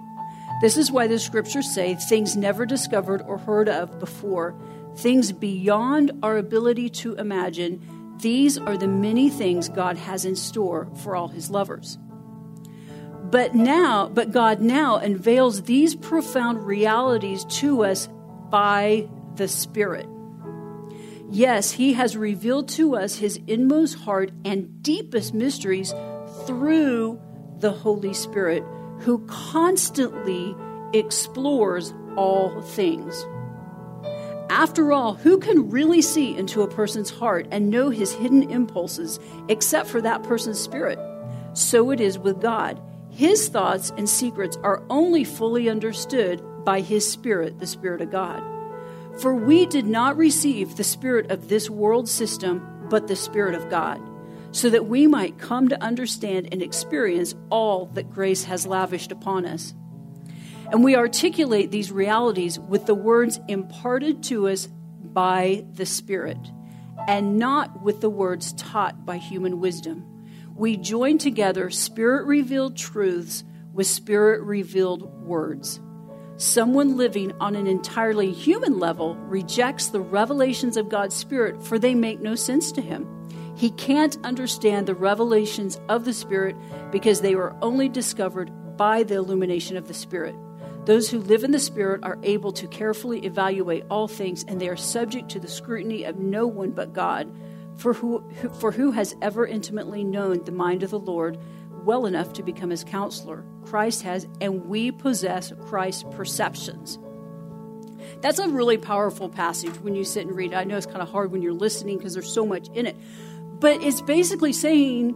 This 0.61 0.77
is 0.77 0.91
why 0.91 1.07
the 1.07 1.21
scriptures 1.21 1.73
say 1.73 1.95
things 1.95 2.37
never 2.37 2.67
discovered 2.67 3.23
or 3.23 3.39
heard 3.39 3.69
of 3.69 4.01
before, 4.01 4.57
things 4.97 5.33
beyond 5.33 6.13
our 6.23 6.37
ability 6.37 6.89
to 6.91 7.15
imagine. 7.15 8.17
These 8.21 8.59
are 8.59 8.77
the 8.77 8.89
many 8.89 9.31
things 9.31 9.69
God 9.69 9.97
has 9.97 10.25
in 10.25 10.37
store 10.37 10.89
for 11.03 11.15
all 11.15 11.29
his 11.29 11.51
lovers. 11.51 11.99
But 13.31 13.55
now, 13.55 14.09
but 14.09 14.33
God 14.33 14.61
now 14.61 14.97
unveils 14.97 15.63
these 15.63 15.95
profound 15.95 16.67
realities 16.67 17.45
to 17.61 17.85
us 17.85 18.09
by 18.51 19.09
the 19.35 19.49
Spirit. 19.49 20.09
Yes, 21.31 21.71
He 21.71 21.93
has 21.93 22.17
revealed 22.17 22.69
to 22.71 22.97
us 22.97 23.17
His 23.17 23.39
inmost 23.47 23.97
heart 23.97 24.31
and 24.47 24.83
deepest 24.83 25.35
mysteries 25.35 25.93
through 26.47 27.21
the 27.59 27.71
Holy 27.71 28.15
Spirit, 28.15 28.65
who 29.01 29.19
constantly 29.27 30.57
explores 30.95 31.93
all 32.17 32.63
things. 32.63 33.27
After 34.51 34.93
all, 34.93 35.15
who 35.15 35.39
can 35.39 35.71
really 35.71 36.01
see 36.01 36.37
into 36.37 36.63
a 36.63 36.69
person's 36.69 37.11
heart 37.11 37.47
and 37.51 37.71
know 37.71 37.91
his 37.91 38.13
hidden 38.13 38.51
impulses 38.51 39.21
except 39.49 39.89
for 39.89 40.01
that 40.01 40.23
person's 40.23 40.59
spirit? 40.59 40.99
So 41.53 41.91
it 41.91 42.01
is 42.01 42.19
with 42.19 42.41
God. 42.41 42.81
His 43.11 43.49
thoughts 43.49 43.93
and 43.97 44.09
secrets 44.09 44.57
are 44.63 44.85
only 44.89 45.25
fully 45.25 45.69
understood 45.69 46.43
by 46.65 46.81
his 46.81 47.11
Spirit, 47.11 47.59
the 47.59 47.67
Spirit 47.67 48.01
of 48.01 48.11
God. 48.11 48.43
For 49.21 49.35
we 49.35 49.67
did 49.67 49.87
not 49.87 50.17
receive 50.17 50.77
the 50.77 50.85
Spirit 50.85 51.31
of 51.31 51.49
this 51.49 51.69
world 51.69 52.09
system, 52.09 52.87
but 52.89 53.09
the 53.09 53.17
Spirit 53.17 53.55
of 53.55 53.69
God, 53.69 54.01
so 54.53 54.71
that 54.71 54.87
we 54.87 55.07
might 55.07 55.39
come 55.39 55.69
to 55.69 55.83
understand 55.83 56.49
and 56.53 56.63
experience 56.63 57.35
all 57.51 57.87
that 57.95 58.11
grace 58.11 58.45
has 58.45 58.67
lavished 58.67 59.11
upon 59.11 59.45
us. 59.47 59.75
And 60.71 60.85
we 60.85 60.97
articulate 60.97 61.71
these 61.71 61.91
realities 61.91 62.59
with 62.59 62.87
the 62.87 62.95
words 62.95 63.41
imparted 63.49 64.23
to 64.25 64.49
us 64.49 64.69
by 65.03 65.65
the 65.73 65.87
Spirit, 65.87 66.39
and 67.07 67.39
not 67.39 67.83
with 67.83 68.01
the 68.03 68.11
words 68.11 68.53
taught 68.53 69.07
by 69.07 69.17
human 69.17 69.61
wisdom. 69.61 70.05
We 70.55 70.77
join 70.77 71.19
together 71.19 71.71
Spirit 71.71 72.27
revealed 72.27 72.77
truths 72.77 73.45
with 73.73 73.87
Spirit 73.87 74.43
revealed 74.43 75.25
words. 75.25 75.81
Someone 76.37 76.97
living 76.97 77.33
on 77.41 77.57
an 77.57 77.67
entirely 77.67 78.31
human 78.33 78.79
level 78.79 79.17
rejects 79.17 79.89
the 79.89 80.01
revelations 80.01 80.77
of 80.77 80.89
God's 80.89 81.17
Spirit, 81.17 81.63
for 81.63 81.79
they 81.79 81.95
make 81.95 82.21
no 82.21 82.35
sense 82.35 82.71
to 82.73 82.83
him. 82.83 83.07
He 83.57 83.71
can't 83.71 84.17
understand 84.23 84.87
the 84.87 84.95
revelations 84.95 85.81
of 85.89 86.05
the 86.05 86.13
Spirit 86.13 86.57
because 86.93 87.23
they 87.23 87.35
were 87.35 87.57
only 87.63 87.89
discovered 87.89 88.53
by 88.77 89.03
the 89.03 89.17
illumination 89.17 89.77
of 89.77 89.89
the 89.89 89.95
Spirit. 89.95 90.37
Those 90.89 91.11
who 91.11 91.19
live 91.19 91.45
in 91.45 91.51
the 91.51 91.59
Spirit 91.59 92.03
are 92.03 92.19
able 92.23 92.51
to 92.53 92.67
carefully 92.67 93.23
evaluate 93.27 93.85
all 93.91 94.09
things, 94.09 94.43
and 94.45 94.59
they 94.59 94.71
are 94.71 94.77
subject 94.77 95.29
to 95.29 95.39
the 95.39 95.47
scrutiny 95.47 96.05
of 96.05 96.17
no 96.17 96.47
one 96.47 96.71
but 96.71 96.95
God. 96.95 97.31
For 97.77 97.93
who, 97.93 98.25
for 98.59 98.73
who 98.73 98.93
has 98.93 99.15
ever 99.21 99.47
intimately 99.47 100.03
known 100.03 100.43
the 100.45 100.51
mind 100.51 100.83
of 100.83 100.89
the 100.89 100.99
Lord 100.99 101.37
well 101.85 102.07
enough 102.07 102.33
to 102.33 102.43
become 102.43 102.71
his 102.71 102.85
counselor? 102.85 103.45
Christ 103.67 104.01
has, 104.05 104.27
and 104.41 104.65
we 104.65 104.91
possess 104.91 105.53
Christ's 105.67 106.05
perceptions. 106.11 106.99
That's 108.23 108.39
a 108.39 108.49
really 108.49 108.79
powerful 108.79 109.29
passage 109.29 109.79
when 109.83 109.95
you 109.95 110.05
sit 110.05 110.27
and 110.27 110.35
read 110.35 110.53
it. 110.53 110.57
I 110.57 110.65
know 110.65 110.79
it's 110.79 110.87
kind 110.87 111.03
of 111.03 111.11
hard 111.11 111.33
when 111.33 111.43
you're 111.43 111.53
listening 111.53 111.99
because 111.99 112.15
there's 112.15 112.33
so 112.33 112.47
much 112.47 112.69
in 112.69 112.87
it. 112.87 112.97
But 113.61 113.83
it's 113.83 114.01
basically 114.01 114.55
saying 114.55 115.15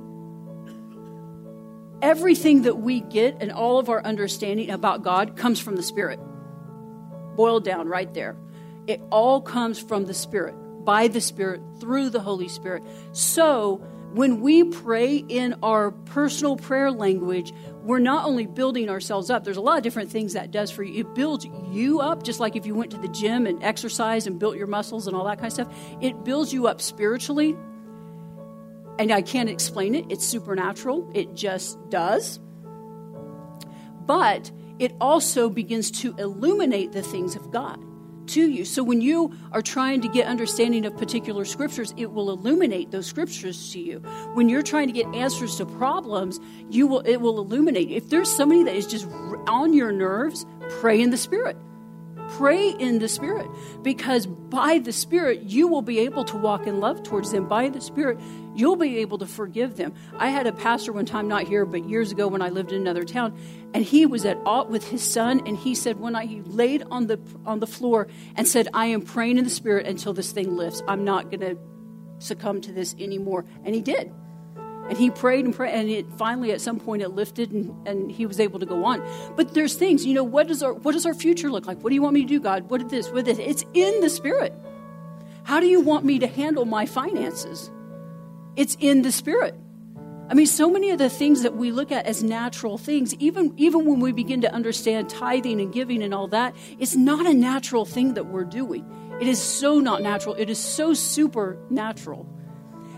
everything 2.02 2.62
that 2.62 2.78
we 2.78 3.00
get 3.00 3.37
and 3.40 3.52
all 3.52 3.78
of 3.78 3.88
our 3.88 4.04
understanding 4.04 4.71
about 4.71 5.02
God 5.02 5.37
comes 5.37 5.61
from 5.61 5.76
the 5.76 5.82
Spirit. 5.82 6.21
Boiled 7.37 7.64
down 7.64 7.88
right 7.88 8.12
there. 8.12 8.37
It 8.87 9.00
all 9.11 9.40
comes 9.40 9.78
from 9.78 10.06
the 10.06 10.14
Spirit, 10.14 10.54
by 10.85 11.09
the 11.09 11.21
Spirit, 11.21 11.62
through 11.78 12.11
the 12.11 12.21
Holy 12.21 12.49
Spirit. 12.49 12.82
So, 13.12 13.76
when 14.12 14.42
we 14.42 14.64
pray 14.64 15.16
in 15.16 15.54
our 15.62 15.90
personal 15.90 16.56
prayer 16.56 16.90
language, 16.90 17.54
we're 17.82 17.99
not 17.99 18.26
only 18.26 18.47
building 18.47 18.90
ourselves 18.90 19.30
up, 19.30 19.42
there's 19.42 19.56
a 19.56 19.62
lot 19.62 19.78
of 19.78 19.82
different 19.82 20.11
things 20.11 20.35
that 20.35 20.50
does 20.50 20.71
for 20.71 20.82
you. 20.82 21.00
It 21.00 21.14
builds 21.14 21.47
you 21.71 22.00
up, 22.00 22.23
just 22.23 22.38
like 22.38 22.54
if 22.54 22.66
you 22.66 22.75
went 22.75 22.90
to 22.90 22.99
the 22.99 23.09
gym 23.09 23.47
and 23.47 23.62
exercised 23.62 24.26
and 24.26 24.38
built 24.38 24.59
your 24.59 24.66
muscles 24.66 25.06
and 25.06 25.16
all 25.16 25.25
that 25.25 25.38
kind 25.38 25.47
of 25.47 25.52
stuff. 25.54 25.75
It 26.02 26.25
builds 26.25 26.52
you 26.52 26.66
up 26.66 26.82
spiritually 26.82 27.56
and 28.99 29.11
I 29.11 29.22
can't 29.22 29.49
explain 29.49 29.94
it. 29.94 30.06
It's 30.11 30.25
supernatural, 30.25 31.11
it 31.14 31.34
just 31.34 31.78
does. 31.90 32.38
But 34.06 34.50
it 34.78 34.92
also 35.00 35.49
begins 35.49 35.90
to 36.02 36.14
illuminate 36.16 36.92
the 36.92 37.02
things 37.02 37.37
of 37.37 37.50
God 37.50 37.78
to 38.28 38.49
you. 38.49 38.64
So 38.64 38.82
when 38.82 39.00
you 39.00 39.32
are 39.52 39.62
trying 39.62 40.00
to 40.02 40.08
get 40.08 40.26
understanding 40.26 40.87
of 40.87 40.96
particular 40.96 41.44
scriptures, 41.44 41.92
it 41.96 42.12
will 42.12 42.30
illuminate 42.30 42.90
those 42.90 43.06
scriptures 43.06 43.72
to 43.72 43.80
you. 43.80 43.99
When 44.34 44.49
you're 44.49 44.62
trying 44.62 44.87
to 44.88 44.92
get 44.92 45.06
answers 45.14 45.56
to 45.56 45.66
problems, 45.66 46.38
you 46.70 46.87
will 46.87 47.00
it 47.00 47.16
will 47.16 47.38
illuminate. 47.38 47.90
If 47.90 48.11
there's 48.11 48.30
somebody 48.30 48.62
that 48.64 48.75
is 48.75 48.87
just 48.87 49.06
on 49.46 49.72
your 49.72 49.92
nerves, 49.92 50.46
pray 50.80 51.00
in 51.00 51.11
the 51.11 51.16
spirit. 51.16 51.56
Pray 52.38 52.70
in 52.70 52.98
the 52.98 53.08
Spirit 53.08 53.48
because 53.82 54.26
by 54.26 54.78
the 54.78 54.92
Spirit, 54.92 55.42
you 55.42 55.68
will 55.68 55.82
be 55.82 56.00
able 56.00 56.24
to 56.24 56.36
walk 56.36 56.66
in 56.66 56.80
love 56.80 57.02
towards 57.02 57.30
them. 57.30 57.46
By 57.46 57.68
the 57.68 57.80
Spirit, 57.80 58.18
you'll 58.54 58.76
be 58.76 58.98
able 58.98 59.18
to 59.18 59.26
forgive 59.26 59.76
them. 59.76 59.92
I 60.16 60.30
had 60.30 60.46
a 60.46 60.52
pastor 60.52 60.92
one 60.92 61.06
time, 61.06 61.28
not 61.28 61.44
here, 61.44 61.64
but 61.66 61.88
years 61.88 62.10
ago 62.10 62.28
when 62.28 62.42
I 62.42 62.48
lived 62.48 62.72
in 62.72 62.80
another 62.80 63.04
town, 63.04 63.38
and 63.74 63.84
he 63.84 64.06
was 64.06 64.24
at 64.24 64.38
aught 64.46 64.70
with 64.70 64.88
his 64.88 65.02
son, 65.02 65.42
and 65.46 65.56
he 65.56 65.74
said, 65.74 66.00
when 66.00 66.14
I 66.14 66.26
he 66.26 66.40
laid 66.42 66.84
on 66.90 67.06
the 67.06 67.18
on 67.44 67.60
the 67.60 67.66
floor 67.66 68.08
and 68.36 68.46
said, 68.46 68.68
I 68.72 68.86
am 68.86 69.02
praying 69.02 69.38
in 69.38 69.44
the 69.44 69.50
Spirit 69.50 69.86
until 69.86 70.12
this 70.12 70.32
thing 70.32 70.56
lifts. 70.56 70.82
I'm 70.88 71.04
not 71.04 71.30
going 71.30 71.40
to 71.40 71.58
succumb 72.18 72.60
to 72.62 72.72
this 72.72 72.94
anymore. 72.98 73.44
And 73.64 73.74
he 73.74 73.82
did. 73.82 74.12
And 74.88 74.98
he 74.98 75.10
prayed 75.10 75.44
and 75.44 75.54
prayed, 75.54 75.74
and 75.74 75.88
it 75.88 76.06
finally 76.16 76.52
at 76.52 76.60
some 76.60 76.78
point 76.80 77.02
it 77.02 77.10
lifted, 77.10 77.52
and, 77.52 77.88
and 77.88 78.10
he 78.10 78.26
was 78.26 78.40
able 78.40 78.58
to 78.58 78.66
go 78.66 78.84
on. 78.84 79.02
But 79.36 79.54
there's 79.54 79.74
things, 79.74 80.04
you 80.04 80.12
know, 80.12 80.24
what 80.24 80.48
does 80.48 80.62
our 80.62 80.72
what 80.72 80.92
does 80.92 81.06
our 81.06 81.14
future 81.14 81.50
look 81.50 81.66
like? 81.66 81.82
What 81.82 81.90
do 81.90 81.94
you 81.94 82.02
want 82.02 82.14
me 82.14 82.22
to 82.22 82.28
do, 82.28 82.40
God? 82.40 82.68
What 82.68 82.82
is 82.82 82.88
this? 82.88 83.08
What 83.10 83.26
is 83.26 83.36
this? 83.36 83.46
It's 83.46 83.64
in 83.74 84.00
the 84.00 84.10
Spirit. 84.10 84.52
How 85.44 85.60
do 85.60 85.66
you 85.66 85.80
want 85.80 86.04
me 86.04 86.18
to 86.18 86.26
handle 86.26 86.64
my 86.64 86.86
finances? 86.86 87.70
It's 88.56 88.76
in 88.80 89.02
the 89.02 89.12
Spirit. 89.12 89.54
I 90.28 90.34
mean, 90.34 90.46
so 90.46 90.70
many 90.70 90.90
of 90.90 90.98
the 90.98 91.10
things 91.10 91.42
that 91.42 91.56
we 91.56 91.72
look 91.72 91.92
at 91.92 92.06
as 92.06 92.22
natural 92.22 92.78
things, 92.78 93.14
even, 93.16 93.52
even 93.58 93.84
when 93.84 94.00
we 94.00 94.12
begin 94.12 94.40
to 94.42 94.52
understand 94.52 95.10
tithing 95.10 95.60
and 95.60 95.72
giving 95.72 96.02
and 96.02 96.14
all 96.14 96.28
that, 96.28 96.54
it's 96.78 96.96
not 96.96 97.26
a 97.26 97.34
natural 97.34 97.84
thing 97.84 98.14
that 98.14 98.26
we're 98.26 98.44
doing. 98.44 98.86
It 99.20 99.28
is 99.28 99.42
so 99.42 99.78
not 99.78 100.00
natural. 100.00 100.34
It 100.36 100.48
is 100.48 100.58
so 100.58 100.94
supernatural 100.94 102.26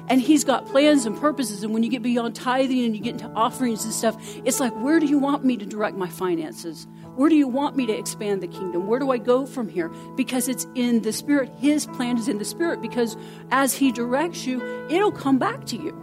and 0.09 0.21
he's 0.21 0.45
got 0.45 0.67
plans 0.67 1.07
and 1.07 1.19
purposes. 1.19 1.63
And 1.63 1.73
when 1.73 1.83
you 1.83 1.91
get 1.91 2.03
beyond 2.03 2.35
tithing 2.35 2.85
and 2.85 2.97
you 2.97 3.03
get 3.03 3.21
into 3.21 3.31
offerings 3.35 3.85
and 3.85 3.93
stuff 3.93 4.17
it's 4.45 4.61
like 4.61 4.73
where 4.75 5.01
do 5.01 5.07
you 5.07 5.19
want 5.19 5.45
me 5.45 5.57
to 5.57 5.67
direct 5.67 5.97
my 5.97 6.09
finances? 6.09 6.87
Where 7.17 7.29
do 7.29 7.37
you 7.37 7.47
want 7.47 7.77
me 7.77 7.87
to 7.87 7.93
expand 7.93 8.43
the 8.43 8.49
kingdom? 8.49 8.89
Where 8.89 8.99
do 8.99 9.11
i 9.11 9.19
go 9.19 9.47
from 9.47 9.69
here? 9.69 9.89
Because 10.17 10.49
it's 10.49 10.67
in 10.75 11.03
the 11.03 11.13
spirit. 11.13 11.51
His 11.59 11.87
plan 11.87 12.19
is 12.19 12.29
in 12.29 12.39
the 12.39 12.45
spirit 12.45 12.83
because 12.83 13.17
as 13.51 13.75
he 13.75 13.93
directs 13.93 14.47
you 14.47 14.63
it'll 14.91 15.13
come 15.13 15.39
back 15.39 15.65
to 15.67 15.77
you. 15.77 16.01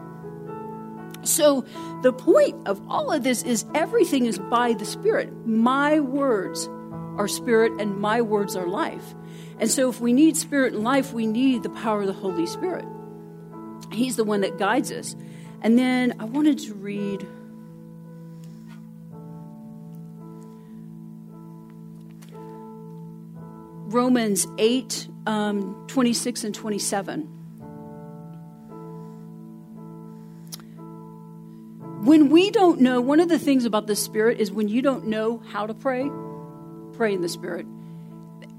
So 1.23 1.65
the 2.01 2.13
point 2.13 2.67
of 2.67 2.81
all 2.89 3.11
of 3.11 3.23
this 3.23 3.43
is 3.43 3.65
everything 3.75 4.25
is 4.25 4.39
by 4.39 4.73
the 4.73 4.85
spirit. 4.85 5.31
My 5.45 5.99
words 5.99 6.67
are 7.17 7.27
spirit 7.27 7.73
and 7.79 7.99
my 7.99 8.21
words 8.21 8.55
are 8.55 8.65
life. 8.65 9.13
And 9.59 9.69
so 9.69 9.89
if 9.89 10.01
we 10.01 10.13
need 10.13 10.35
spirit 10.35 10.73
and 10.73 10.83
life 10.83 11.13
we 11.13 11.27
need 11.27 11.61
the 11.61 11.69
power 11.69 12.01
of 12.01 12.07
the 12.07 12.13
holy 12.13 12.47
spirit 12.47 12.85
He's 13.91 14.15
the 14.15 14.23
one 14.23 14.41
that 14.41 14.57
guides 14.57 14.91
us. 14.91 15.15
And 15.61 15.77
then 15.77 16.15
I 16.19 16.25
wanted 16.25 16.59
to 16.59 16.73
read. 16.73 17.25
Romans 23.93 24.47
8, 24.57 25.07
um, 25.27 25.85
26 25.87 26.45
and 26.45 26.55
27. 26.55 27.21
When 32.03 32.29
we 32.29 32.49
don't 32.49 32.79
know, 32.79 33.01
one 33.01 33.19
of 33.19 33.29
the 33.29 33.37
things 33.37 33.65
about 33.65 33.87
the 33.87 33.95
Spirit 33.95 34.39
is 34.39 34.51
when 34.51 34.69
you 34.69 34.81
don't 34.81 35.07
know 35.07 35.43
how 35.49 35.67
to 35.67 35.73
pray, 35.73 36.09
pray 36.93 37.13
in 37.13 37.21
the 37.21 37.29
Spirit 37.29 37.67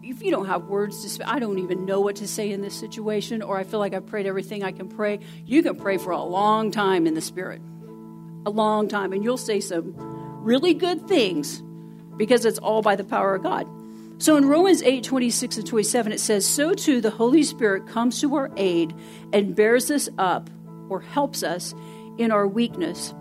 if 0.03 0.23
you 0.23 0.31
don't 0.31 0.47
have 0.47 0.65
words 0.65 1.03
to 1.03 1.09
speak, 1.09 1.29
I 1.29 1.39
don't 1.39 1.59
even 1.59 1.87
know 1.87 2.01
what 2.01 2.17
to 2.17 2.27
say 2.27 2.51
in 2.51 2.61
this 2.61 2.75
situation, 2.75 3.41
or 3.43 3.57
I 3.57 3.65
feel 3.65 3.79
like 3.79 3.95
I've 3.95 4.07
prayed 4.07 4.27
everything 4.27 4.65
I 4.65 4.73
can 4.73 4.89
pray, 4.89 5.21
you 5.47 5.63
can 5.63 5.77
pray 5.77 5.97
for 5.97 6.11
a 6.11 6.23
long 6.23 6.71
time 6.71 7.07
in 7.07 7.15
the 7.15 7.21
Spirit. 7.21 7.63
A 8.45 8.51
long 8.51 8.89
time. 8.89 9.13
And 9.13 9.23
you'll 9.23 9.37
say 9.37 9.61
some 9.61 9.95
really 10.43 10.75
good 10.75 11.07
things 11.07 11.63
because 12.17 12.45
it's 12.45 12.59
all 12.59 12.83
by 12.83 12.97
the 12.97 13.05
power 13.05 13.37
of 13.37 13.43
God. 13.43 13.69
So 14.19 14.37
in 14.37 14.47
Romans 14.47 14.83
8 14.83 15.05
26 15.05 15.59
and 15.59 15.67
27, 15.67 16.13
it 16.13 16.21
says, 16.21 16.47
So 16.47 16.75
too 16.75 17.01
the 17.01 17.11
Holy 17.11 17.43
Spirit 17.43 17.87
comes 17.87 18.21
to 18.21 18.35
our 18.35 18.51
aid 18.57 18.95
and 19.33 19.55
bears 19.55 19.91
us 19.91 20.09
up 20.19 20.51
or 20.89 21.01
helps 21.01 21.43
us 21.43 21.75
in 22.19 22.31
our 22.31 22.47
weakness 22.47 23.15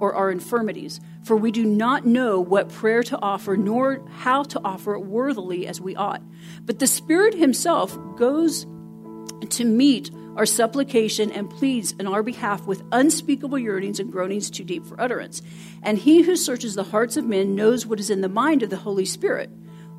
or 0.00 0.14
our 0.14 0.30
infirmities. 0.30 1.00
For 1.26 1.36
we 1.36 1.50
do 1.50 1.64
not 1.64 2.06
know 2.06 2.40
what 2.40 2.68
prayer 2.68 3.02
to 3.02 3.18
offer, 3.20 3.56
nor 3.56 4.00
how 4.18 4.44
to 4.44 4.60
offer 4.64 4.94
it 4.94 5.00
worthily 5.00 5.66
as 5.66 5.80
we 5.80 5.96
ought. 5.96 6.22
But 6.64 6.78
the 6.78 6.86
Spirit 6.86 7.34
Himself 7.34 7.98
goes 8.14 8.64
to 9.50 9.64
meet 9.64 10.12
our 10.36 10.46
supplication 10.46 11.32
and 11.32 11.50
pleads 11.50 11.96
in 11.98 12.06
our 12.06 12.22
behalf 12.22 12.68
with 12.68 12.84
unspeakable 12.92 13.58
yearnings 13.58 13.98
and 13.98 14.12
groanings 14.12 14.50
too 14.50 14.62
deep 14.62 14.86
for 14.86 15.00
utterance. 15.00 15.42
And 15.82 15.98
He 15.98 16.22
who 16.22 16.36
searches 16.36 16.76
the 16.76 16.84
hearts 16.84 17.16
of 17.16 17.24
men 17.24 17.56
knows 17.56 17.86
what 17.86 17.98
is 17.98 18.08
in 18.08 18.20
the 18.20 18.28
mind 18.28 18.62
of 18.62 18.70
the 18.70 18.76
Holy 18.76 19.04
Spirit, 19.04 19.50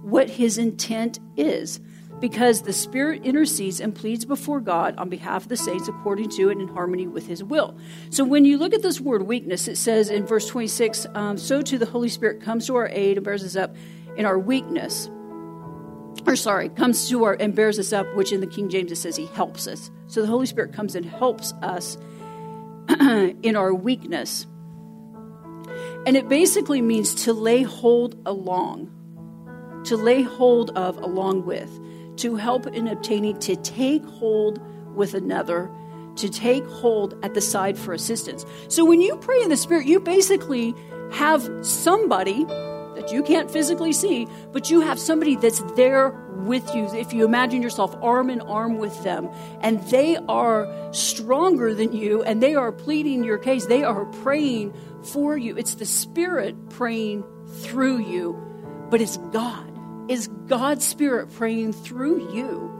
what 0.01 0.29
His 0.29 0.57
intent 0.57 1.19
is 1.35 1.81
because 2.19 2.63
the 2.63 2.73
Spirit 2.73 3.23
intercedes 3.25 3.79
and 3.79 3.93
pleads 3.93 4.25
before 4.25 4.59
God 4.59 4.95
on 4.97 5.09
behalf 5.09 5.43
of 5.43 5.49
the 5.49 5.57
saints 5.57 5.87
according 5.87 6.29
to 6.31 6.49
and 6.49 6.61
in 6.61 6.67
harmony 6.67 7.07
with 7.07 7.27
His 7.27 7.43
will. 7.43 7.77
So 8.09 8.23
when 8.23 8.45
you 8.45 8.57
look 8.57 8.73
at 8.73 8.81
this 8.81 8.99
word 8.99 9.23
weakness, 9.23 9.67
it 9.67 9.77
says 9.77 10.09
in 10.09 10.25
verse 10.25 10.47
26 10.47 11.05
um, 11.13 11.37
So 11.37 11.61
too 11.61 11.77
the 11.77 11.85
Holy 11.85 12.09
Spirit 12.09 12.41
comes 12.41 12.67
to 12.67 12.75
our 12.75 12.89
aid 12.89 13.17
and 13.17 13.25
bears 13.25 13.43
us 13.43 13.55
up 13.55 13.75
in 14.15 14.25
our 14.25 14.39
weakness. 14.39 15.09
or 16.25 16.35
sorry, 16.35 16.69
comes 16.69 17.07
to 17.09 17.23
our 17.23 17.37
and 17.39 17.55
bears 17.55 17.77
us 17.77 17.93
up, 17.93 18.07
which 18.15 18.31
in 18.31 18.41
the 18.41 18.47
King 18.47 18.69
James 18.69 18.91
it 18.91 18.97
says 18.97 19.15
he 19.15 19.27
helps 19.27 19.67
us. 19.67 19.91
So 20.07 20.21
the 20.21 20.27
Holy 20.27 20.47
Spirit 20.47 20.73
comes 20.73 20.95
and 20.95 21.05
helps 21.05 21.53
us 21.61 21.97
in 22.99 23.55
our 23.55 23.73
weakness. 23.73 24.47
And 26.05 26.15
it 26.15 26.29
basically 26.29 26.81
means 26.81 27.13
to 27.25 27.33
lay 27.33 27.63
hold 27.63 28.19
along, 28.25 28.89
to 29.85 29.97
lay 29.97 30.21
hold 30.23 30.71
of 30.71 30.97
along 30.97 31.45
with, 31.45 31.69
to 32.17 32.35
help 32.35 32.67
in 32.67 32.87
obtaining, 32.87 33.39
to 33.39 33.55
take 33.55 34.03
hold 34.05 34.61
with 34.95 35.13
another, 35.13 35.71
to 36.15 36.29
take 36.29 36.65
hold 36.67 37.17
at 37.23 37.33
the 37.33 37.41
side 37.41 37.77
for 37.77 37.93
assistance. 37.93 38.45
So 38.67 38.83
when 38.85 39.01
you 39.01 39.17
pray 39.17 39.41
in 39.43 39.49
the 39.49 39.57
Spirit, 39.57 39.85
you 39.85 39.99
basically 39.99 40.73
have 41.11 41.47
somebody 41.61 42.43
that 42.45 43.11
you 43.11 43.21
can't 43.21 43.49
physically 43.49 43.93
see, 43.93 44.27
but 44.51 44.71
you 44.71 44.81
have 44.81 44.99
somebody 44.99 45.35
that's 45.35 45.61
there 45.75 46.09
with 46.37 46.73
you. 46.73 46.85
If 46.95 47.13
you 47.13 47.25
imagine 47.25 47.61
yourself 47.61 47.95
arm 48.01 48.29
in 48.29 48.41
arm 48.41 48.79
with 48.79 49.03
them, 49.03 49.29
and 49.61 49.81
they 49.89 50.17
are 50.27 50.67
stronger 50.91 51.75
than 51.75 51.93
you, 51.93 52.23
and 52.23 52.41
they 52.41 52.55
are 52.55 52.71
pleading 52.71 53.23
your 53.23 53.37
case, 53.37 53.67
they 53.67 53.83
are 53.83 54.05
praying 54.05 54.73
for 55.03 55.37
you. 55.37 55.55
It's 55.55 55.75
the 55.75 55.85
Spirit 55.85 56.69
praying 56.69 57.23
through 57.61 57.99
you, 57.99 58.35
but 58.89 59.01
it's 59.01 59.17
God. 59.17 59.66
It's 60.09 60.27
God's 60.47 60.85
Spirit 60.85 61.33
praying 61.33 61.73
through 61.73 62.33
you 62.33 62.77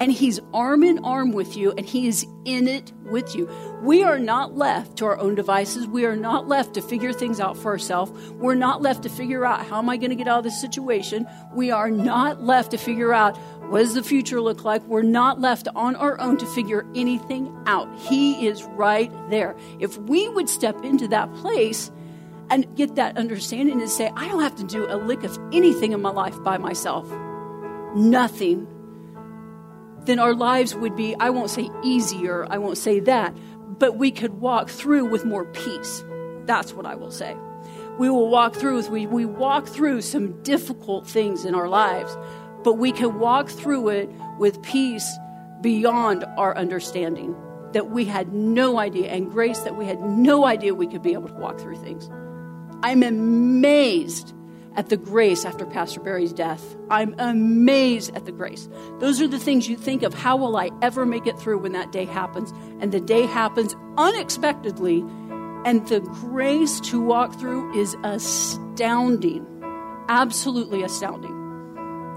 and 0.00 0.12
he's 0.12 0.40
arm 0.52 0.82
in 0.82 0.98
arm 1.04 1.32
with 1.32 1.56
you 1.56 1.72
and 1.72 1.86
he 1.86 2.06
is 2.06 2.26
in 2.44 2.68
it 2.68 2.92
with 3.04 3.34
you. 3.34 3.48
We 3.82 4.02
are 4.02 4.18
not 4.18 4.56
left 4.56 4.98
to 4.98 5.06
our 5.06 5.18
own 5.18 5.34
devices. 5.34 5.86
We 5.86 6.04
are 6.04 6.16
not 6.16 6.48
left 6.48 6.74
to 6.74 6.82
figure 6.82 7.12
things 7.12 7.40
out 7.40 7.56
for 7.56 7.70
ourselves. 7.70 8.12
We're 8.32 8.54
not 8.54 8.82
left 8.82 9.02
to 9.04 9.08
figure 9.08 9.44
out 9.44 9.66
how 9.66 9.78
am 9.78 9.88
I 9.88 9.96
going 9.96 10.10
to 10.10 10.16
get 10.16 10.28
out 10.28 10.38
of 10.38 10.44
this 10.44 10.60
situation. 10.60 11.26
We 11.54 11.70
are 11.70 11.90
not 11.90 12.42
left 12.42 12.72
to 12.72 12.78
figure 12.78 13.12
out 13.12 13.36
what 13.70 13.78
does 13.78 13.94
the 13.94 14.02
future 14.02 14.40
look 14.40 14.64
like. 14.64 14.82
We're 14.84 15.02
not 15.02 15.40
left 15.40 15.68
on 15.74 15.96
our 15.96 16.20
own 16.20 16.36
to 16.38 16.46
figure 16.46 16.86
anything 16.94 17.56
out. 17.66 17.88
He 17.98 18.46
is 18.46 18.62
right 18.64 19.10
there. 19.30 19.56
If 19.80 19.96
we 19.98 20.28
would 20.28 20.48
step 20.48 20.84
into 20.84 21.08
that 21.08 21.32
place 21.36 21.90
and 22.50 22.74
get 22.76 22.94
that 22.96 23.16
understanding 23.16 23.80
and 23.80 23.90
say, 23.90 24.10
I 24.14 24.28
don't 24.28 24.42
have 24.42 24.56
to 24.56 24.64
do 24.64 24.86
a 24.88 24.96
lick 24.96 25.24
of 25.24 25.38
anything 25.52 25.92
in 25.92 26.00
my 26.00 26.10
life 26.10 26.40
by 26.42 26.58
myself. 26.58 27.10
Nothing 27.94 28.66
then 30.06 30.18
our 30.20 30.34
lives 30.34 30.74
would 30.74 30.96
be, 30.96 31.14
I 31.16 31.30
won't 31.30 31.50
say 31.50 31.68
easier, 31.82 32.46
I 32.48 32.58
won't 32.58 32.78
say 32.78 33.00
that, 33.00 33.36
but 33.78 33.96
we 33.96 34.10
could 34.10 34.34
walk 34.40 34.70
through 34.70 35.06
with 35.06 35.24
more 35.24 35.44
peace. 35.44 36.04
That's 36.44 36.72
what 36.72 36.86
I 36.86 36.94
will 36.94 37.10
say. 37.10 37.36
We 37.98 38.08
will 38.08 38.28
walk 38.28 38.54
through, 38.54 38.88
we, 38.88 39.06
we 39.06 39.26
walk 39.26 39.66
through 39.66 40.02
some 40.02 40.40
difficult 40.42 41.06
things 41.06 41.44
in 41.44 41.54
our 41.54 41.68
lives, 41.68 42.16
but 42.62 42.74
we 42.74 42.92
can 42.92 43.18
walk 43.18 43.48
through 43.48 43.88
it 43.88 44.10
with 44.38 44.62
peace 44.62 45.10
beyond 45.60 46.24
our 46.36 46.56
understanding 46.56 47.34
that 47.72 47.90
we 47.90 48.04
had 48.04 48.32
no 48.32 48.78
idea, 48.78 49.10
and 49.10 49.30
grace 49.30 49.60
that 49.60 49.76
we 49.76 49.86
had 49.86 50.00
no 50.00 50.46
idea 50.46 50.72
we 50.72 50.86
could 50.86 51.02
be 51.02 51.12
able 51.12 51.28
to 51.28 51.34
walk 51.34 51.58
through 51.58 51.76
things. 51.76 52.08
I'm 52.82 53.02
amazed 53.02 54.34
at 54.76 54.90
the 54.90 54.96
grace 54.96 55.44
after 55.44 55.64
Pastor 55.64 56.00
Barry's 56.00 56.32
death. 56.32 56.76
I'm 56.90 57.14
amazed 57.18 58.14
at 58.14 58.26
the 58.26 58.32
grace. 58.32 58.68
Those 59.00 59.20
are 59.22 59.28
the 59.28 59.38
things 59.38 59.68
you 59.68 59.76
think 59.76 60.02
of. 60.02 60.12
How 60.12 60.36
will 60.36 60.56
I 60.56 60.70
ever 60.82 61.06
make 61.06 61.26
it 61.26 61.38
through 61.38 61.58
when 61.58 61.72
that 61.72 61.92
day 61.92 62.04
happens? 62.04 62.52
And 62.80 62.92
the 62.92 63.00
day 63.00 63.24
happens 63.26 63.74
unexpectedly, 63.96 65.00
and 65.64 65.86
the 65.88 66.00
grace 66.00 66.78
to 66.80 67.00
walk 67.00 67.38
through 67.38 67.74
is 67.74 67.96
astounding. 68.04 69.46
Absolutely 70.08 70.82
astounding. 70.82 71.32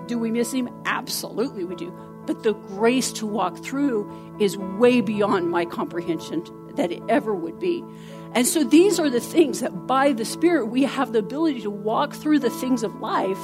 Do 0.07 0.19
we 0.19 0.29
miss 0.29 0.51
him? 0.51 0.69
Absolutely, 0.85 1.63
we 1.63 1.75
do. 1.75 1.93
But 2.25 2.43
the 2.43 2.53
grace 2.53 3.11
to 3.13 3.25
walk 3.25 3.57
through 3.63 4.37
is 4.39 4.57
way 4.57 5.01
beyond 5.01 5.49
my 5.49 5.65
comprehension 5.65 6.43
that 6.75 6.91
it 6.91 7.01
ever 7.09 7.33
would 7.33 7.59
be. 7.59 7.83
And 8.33 8.45
so 8.45 8.63
these 8.63 8.99
are 8.99 9.09
the 9.09 9.19
things 9.19 9.61
that 9.61 9.87
by 9.87 10.13
the 10.13 10.25
Spirit 10.25 10.67
we 10.67 10.83
have 10.83 11.13
the 11.13 11.19
ability 11.19 11.61
to 11.61 11.71
walk 11.71 12.13
through 12.13 12.39
the 12.39 12.49
things 12.49 12.83
of 12.83 12.93
life 12.99 13.39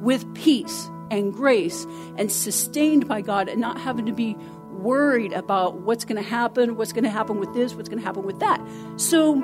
with 0.00 0.32
peace 0.34 0.88
and 1.10 1.32
grace 1.32 1.86
and 2.16 2.30
sustained 2.30 3.08
by 3.08 3.20
God 3.20 3.48
and 3.48 3.60
not 3.60 3.80
having 3.80 4.06
to 4.06 4.12
be 4.12 4.36
worried 4.70 5.32
about 5.32 5.80
what's 5.80 6.04
going 6.04 6.22
to 6.22 6.28
happen, 6.28 6.76
what's 6.76 6.92
going 6.92 7.04
to 7.04 7.10
happen 7.10 7.38
with 7.38 7.52
this, 7.54 7.74
what's 7.74 7.88
going 7.88 7.98
to 7.98 8.04
happen 8.04 8.24
with 8.24 8.38
that. 8.40 8.60
So 8.96 9.34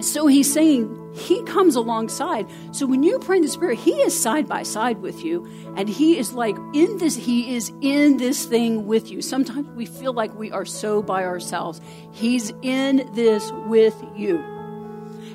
so 0.00 0.26
he's 0.26 0.52
saying 0.52 1.02
he 1.14 1.42
comes 1.44 1.74
alongside. 1.74 2.46
So 2.72 2.86
when 2.86 3.02
you 3.02 3.18
pray 3.18 3.36
in 3.36 3.42
the 3.42 3.48
Spirit, 3.48 3.78
he 3.78 3.92
is 4.02 4.18
side 4.18 4.46
by 4.46 4.62
side 4.62 5.00
with 5.00 5.24
you. 5.24 5.46
And 5.76 5.88
he 5.88 6.18
is 6.18 6.32
like 6.32 6.56
in 6.74 6.98
this, 6.98 7.16
he 7.16 7.54
is 7.54 7.72
in 7.80 8.18
this 8.18 8.44
thing 8.44 8.86
with 8.86 9.10
you. 9.10 9.22
Sometimes 9.22 9.68
we 9.70 9.86
feel 9.86 10.12
like 10.12 10.34
we 10.34 10.50
are 10.52 10.64
so 10.64 11.02
by 11.02 11.24
ourselves. 11.24 11.80
He's 12.12 12.52
in 12.62 13.08
this 13.14 13.50
with 13.66 13.94
you. 14.14 14.38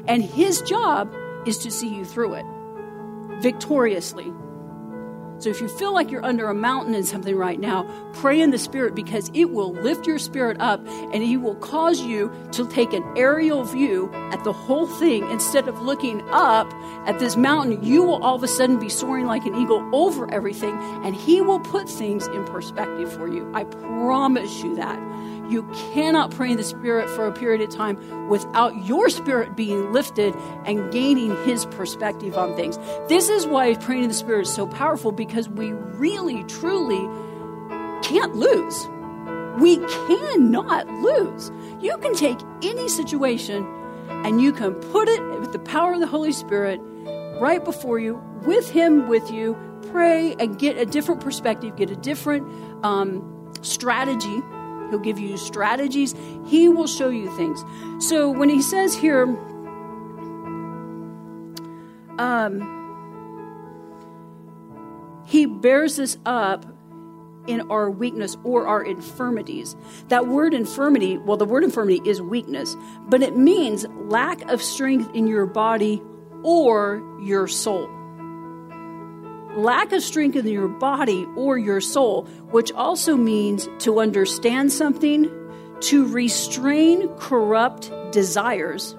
And 0.08 0.24
his 0.24 0.62
job 0.62 1.14
is 1.46 1.58
to 1.60 1.72
see 1.72 1.90
you 1.90 2.06
through 2.06 2.36
it 2.36 2.46
victoriously 3.42 4.32
so 5.42 5.50
if 5.50 5.60
you 5.60 5.68
feel 5.68 5.92
like 5.92 6.12
you're 6.12 6.24
under 6.24 6.50
a 6.50 6.54
mountain 6.54 6.94
in 6.94 7.04
something 7.04 7.36
right 7.36 7.60
now, 7.60 7.84
pray 8.14 8.40
in 8.40 8.52
the 8.52 8.60
Spirit 8.60 8.94
because 8.94 9.32
it 9.34 9.46
will 9.46 9.74
lift 9.74 10.06
your 10.06 10.20
spirit 10.20 10.58
up 10.60 10.86
and 10.88 11.24
He 11.24 11.36
will 11.36 11.56
cause 11.56 12.02
you 12.02 12.32
to 12.52 12.68
take 12.68 12.94
an 12.94 13.04
aerial 13.18 13.64
view 13.64 14.12
at 14.32 14.44
the 14.44 14.54
whole 14.54 14.86
thing 14.86 15.30
instead 15.32 15.68
of 15.68 15.82
looking 15.82 16.22
up 16.30 16.72
at 17.08 17.18
this 17.18 17.36
mountain. 17.36 17.84
You 17.84 18.04
will 18.04 18.24
all 18.24 18.36
of 18.36 18.44
a 18.44 18.48
sudden 18.48 18.80
be 18.80 18.90
soaring 18.90 19.26
like 19.26 19.46
an 19.46 19.56
eagle 19.56 19.84
over 19.94 20.32
everything 20.32 20.78
and 21.04 21.16
He 21.16 21.42
will 21.42 21.60
put 21.60 21.90
things 21.90 22.28
in 22.28 22.46
perspective 22.46 23.12
for 23.12 23.28
you. 23.28 23.52
I 23.56 23.64
promise 23.64 24.62
you 24.62 24.76
that. 24.76 25.00
You 25.50 25.64
cannot 25.94 26.32
pray 26.32 26.52
in 26.52 26.58
the 26.58 26.64
Spirit 26.64 27.10
for 27.10 27.28
a 27.28 27.32
period 27.32 27.62
of 27.62 27.70
time 27.70 28.30
without 28.30 28.86
your 28.86 29.10
spirit 29.10 29.56
being 29.56 29.92
lifted 29.92 30.34
and 30.66 30.92
gaining 30.92 31.36
His 31.46 31.66
perspective 31.66 32.38
on 32.38 32.56
things. 32.56 32.78
This 33.10 33.30
is 33.30 33.46
why 33.46 33.76
praying 33.76 34.04
in 34.04 34.10
the 34.10 34.16
Spirit 34.16 34.44
is 34.44 34.54
so 34.54 34.68
powerful 34.68 35.12
because 35.12 35.50
we 35.50 35.72
really, 35.72 36.44
truly 36.46 37.08
can't 38.02 38.36
lose. 38.36 38.88
We 39.60 39.78
cannot 40.08 40.88
lose. 40.88 41.52
You 41.82 41.98
can 41.98 42.16
take 42.16 42.38
any 42.62 42.88
situation 42.88 43.68
and 44.08 44.42
you 44.42 44.54
can 44.54 44.74
put 44.76 45.10
it 45.10 45.22
with 45.40 45.52
the 45.52 45.60
power 45.60 45.94
of 45.94 46.00
the 46.00 46.08
Holy 46.08 46.32
Spirit 46.32 46.80
right 47.40 47.64
before 47.64 48.00
you, 48.00 48.22
with 48.46 48.70
Him 48.70 49.08
with 49.08 49.30
you, 49.32 49.58
pray 49.92 50.36
and 50.40 50.58
get 50.58 50.78
a 50.78 50.86
different 50.86 51.22
perspective, 51.22 51.76
get 51.76 51.90
a 51.90 51.96
different 51.96 52.48
um, 52.86 53.52
strategy 53.62 54.42
He'll 54.92 55.00
give 55.00 55.18
you 55.18 55.38
strategies. 55.38 56.14
He 56.46 56.70
will 56.70 56.86
show 56.86 57.10
you 57.10 57.36
things. 57.36 57.64
So 58.06 58.30
when 58.30 58.50
he 58.50 58.62
says 58.62 58.94
here, 58.94 59.24
um, 62.20 62.78
he 65.26 65.46
bears 65.46 65.98
us 65.98 66.18
up 66.26 66.66
in 67.48 67.62
our 67.72 67.90
weakness 67.90 68.38
or 68.44 68.68
our 68.68 68.84
infirmities. 68.84 69.76
That 70.10 70.28
word 70.28 70.54
infirmity, 70.54 71.18
well, 71.18 71.38
the 71.38 71.46
word 71.46 71.64
infirmity 71.64 72.08
is 72.08 72.22
weakness, 72.22 72.76
but 73.08 73.24
it 73.24 73.36
means 73.36 73.88
lack 73.88 74.42
of 74.52 74.62
strength 74.62 75.10
in 75.16 75.26
your 75.26 75.46
body 75.46 76.04
or 76.44 77.02
your 77.22 77.48
soul 77.48 77.90
lack 79.56 79.92
of 79.92 80.02
strength 80.02 80.36
in 80.36 80.48
your 80.48 80.68
body 80.68 81.28
or 81.36 81.58
your 81.58 81.82
soul, 81.82 82.24
which 82.52 82.72
also 82.72 83.16
means 83.16 83.70
to 83.80 84.00
understand 84.00 84.72
something, 84.72 85.30
to 85.82 86.08
restrain 86.08 87.08
corrupt 87.18 87.92
desires, 88.12 88.96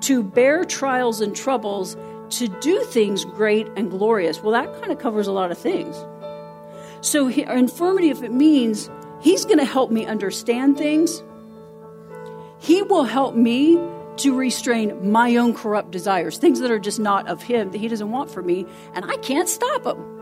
to 0.00 0.22
bear 0.22 0.64
trials 0.64 1.20
and 1.20 1.34
troubles, 1.34 1.96
to 2.30 2.48
do 2.48 2.82
things 2.84 3.24
great 3.24 3.68
and 3.76 3.90
glorious. 3.90 4.40
Well, 4.42 4.52
that 4.52 4.72
kind 4.80 4.92
of 4.92 4.98
covers 4.98 5.26
a 5.26 5.32
lot 5.32 5.50
of 5.50 5.58
things. 5.58 5.96
So, 7.00 7.28
infirmity, 7.28 8.10
if 8.10 8.22
it 8.22 8.32
means 8.32 8.90
He's 9.20 9.44
going 9.44 9.58
to 9.58 9.64
help 9.64 9.90
me 9.90 10.06
understand 10.06 10.78
things, 10.78 11.22
He 12.58 12.82
will 12.82 13.04
help 13.04 13.34
me 13.34 13.78
to 14.22 14.36
restrain 14.36 15.10
my 15.10 15.36
own 15.36 15.54
corrupt 15.54 15.90
desires, 15.90 16.38
things 16.38 16.60
that 16.60 16.70
are 16.70 16.78
just 16.78 16.98
not 16.98 17.28
of 17.28 17.42
Him, 17.42 17.70
that 17.72 17.78
He 17.78 17.88
doesn't 17.88 18.10
want 18.10 18.30
for 18.30 18.42
me, 18.42 18.66
and 18.94 19.04
I 19.04 19.16
can't 19.18 19.48
stop 19.48 19.82
them. 19.82 20.20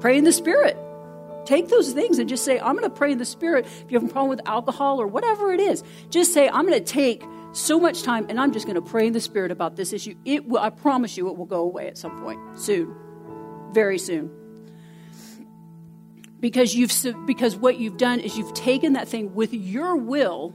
Pray 0.00 0.18
in 0.18 0.24
the 0.24 0.32
Spirit. 0.32 0.76
Take 1.44 1.68
those 1.68 1.92
things 1.92 2.18
and 2.18 2.28
just 2.28 2.44
say, 2.44 2.58
I'm 2.58 2.76
going 2.76 2.90
to 2.90 2.94
pray 2.94 3.12
in 3.12 3.18
the 3.18 3.24
Spirit. 3.24 3.66
If 3.66 3.90
you 3.90 3.98
have 3.98 4.08
a 4.08 4.12
problem 4.12 4.30
with 4.30 4.40
alcohol 4.46 5.00
or 5.00 5.06
whatever 5.06 5.52
it 5.52 5.60
is, 5.60 5.84
just 6.10 6.34
say, 6.34 6.48
I'm 6.48 6.66
going 6.66 6.78
to 6.78 6.84
take 6.84 7.24
so 7.52 7.78
much 7.78 8.02
time 8.02 8.26
and 8.28 8.40
I'm 8.40 8.52
just 8.52 8.66
going 8.66 8.74
to 8.74 8.82
pray 8.82 9.06
in 9.06 9.12
the 9.12 9.20
Spirit 9.20 9.52
about 9.52 9.76
this 9.76 9.92
issue. 9.92 10.16
It 10.24 10.48
will, 10.48 10.58
I 10.58 10.70
promise 10.70 11.16
you, 11.16 11.28
it 11.28 11.36
will 11.36 11.46
go 11.46 11.62
away 11.62 11.86
at 11.86 11.96
some 11.96 12.20
point 12.20 12.40
soon, 12.58 12.94
very 13.72 13.98
soon 13.98 14.30
because 16.40 16.74
you've 16.74 16.92
because 17.26 17.56
what 17.56 17.78
you've 17.78 17.96
done 17.96 18.20
is 18.20 18.36
you've 18.36 18.54
taken 18.54 18.92
that 18.92 19.08
thing 19.08 19.34
with 19.34 19.52
your 19.54 19.96
will 19.96 20.54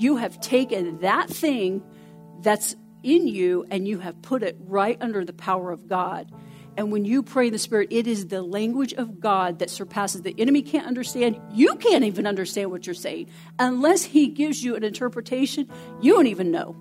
you 0.00 0.16
have 0.16 0.40
taken 0.40 0.98
that 1.00 1.28
thing 1.28 1.82
that's 2.40 2.74
in 3.02 3.28
you 3.28 3.66
and 3.70 3.86
you 3.86 3.98
have 3.98 4.20
put 4.22 4.42
it 4.42 4.56
right 4.60 4.96
under 5.00 5.24
the 5.26 5.32
power 5.34 5.70
of 5.70 5.88
God. 5.88 6.32
And 6.76 6.90
when 6.90 7.04
you 7.04 7.22
pray 7.22 7.48
in 7.48 7.52
the 7.52 7.58
Spirit, 7.58 7.88
it 7.90 8.06
is 8.06 8.28
the 8.28 8.40
language 8.40 8.94
of 8.94 9.20
God 9.20 9.58
that 9.58 9.68
surpasses. 9.68 10.22
The 10.22 10.34
enemy 10.38 10.62
can't 10.62 10.86
understand. 10.86 11.38
You 11.52 11.74
can't 11.74 12.04
even 12.04 12.26
understand 12.26 12.70
what 12.70 12.86
you're 12.86 12.94
saying. 12.94 13.28
Unless 13.58 14.04
he 14.04 14.28
gives 14.28 14.64
you 14.64 14.74
an 14.74 14.84
interpretation, 14.84 15.68
you 16.00 16.14
don't 16.14 16.28
even 16.28 16.50
know. 16.50 16.74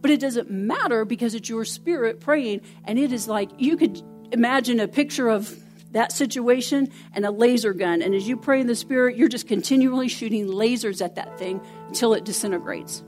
But 0.00 0.10
it 0.10 0.18
doesn't 0.18 0.50
matter 0.50 1.04
because 1.04 1.34
it's 1.34 1.48
your 1.48 1.64
spirit 1.64 2.18
praying. 2.18 2.62
And 2.84 2.98
it 2.98 3.12
is 3.12 3.28
like 3.28 3.50
you 3.58 3.76
could 3.76 4.02
imagine 4.32 4.80
a 4.80 4.88
picture 4.88 5.28
of 5.28 5.56
that 5.96 6.12
situation 6.12 6.90
and 7.14 7.24
a 7.24 7.30
laser 7.30 7.72
gun. 7.72 8.02
And 8.02 8.14
as 8.14 8.28
you 8.28 8.36
pray 8.36 8.60
in 8.60 8.66
the 8.66 8.74
Spirit, 8.74 9.16
you're 9.16 9.28
just 9.28 9.48
continually 9.48 10.08
shooting 10.08 10.46
lasers 10.46 11.02
at 11.02 11.14
that 11.14 11.38
thing 11.38 11.60
until 11.88 12.12
it 12.12 12.24
disintegrates. 12.24 13.02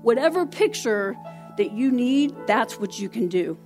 Whatever 0.00 0.46
picture 0.46 1.14
that 1.58 1.72
you 1.72 1.90
need, 1.90 2.34
that's 2.46 2.80
what 2.80 2.98
you 2.98 3.08
can 3.08 3.28
do. 3.28 3.58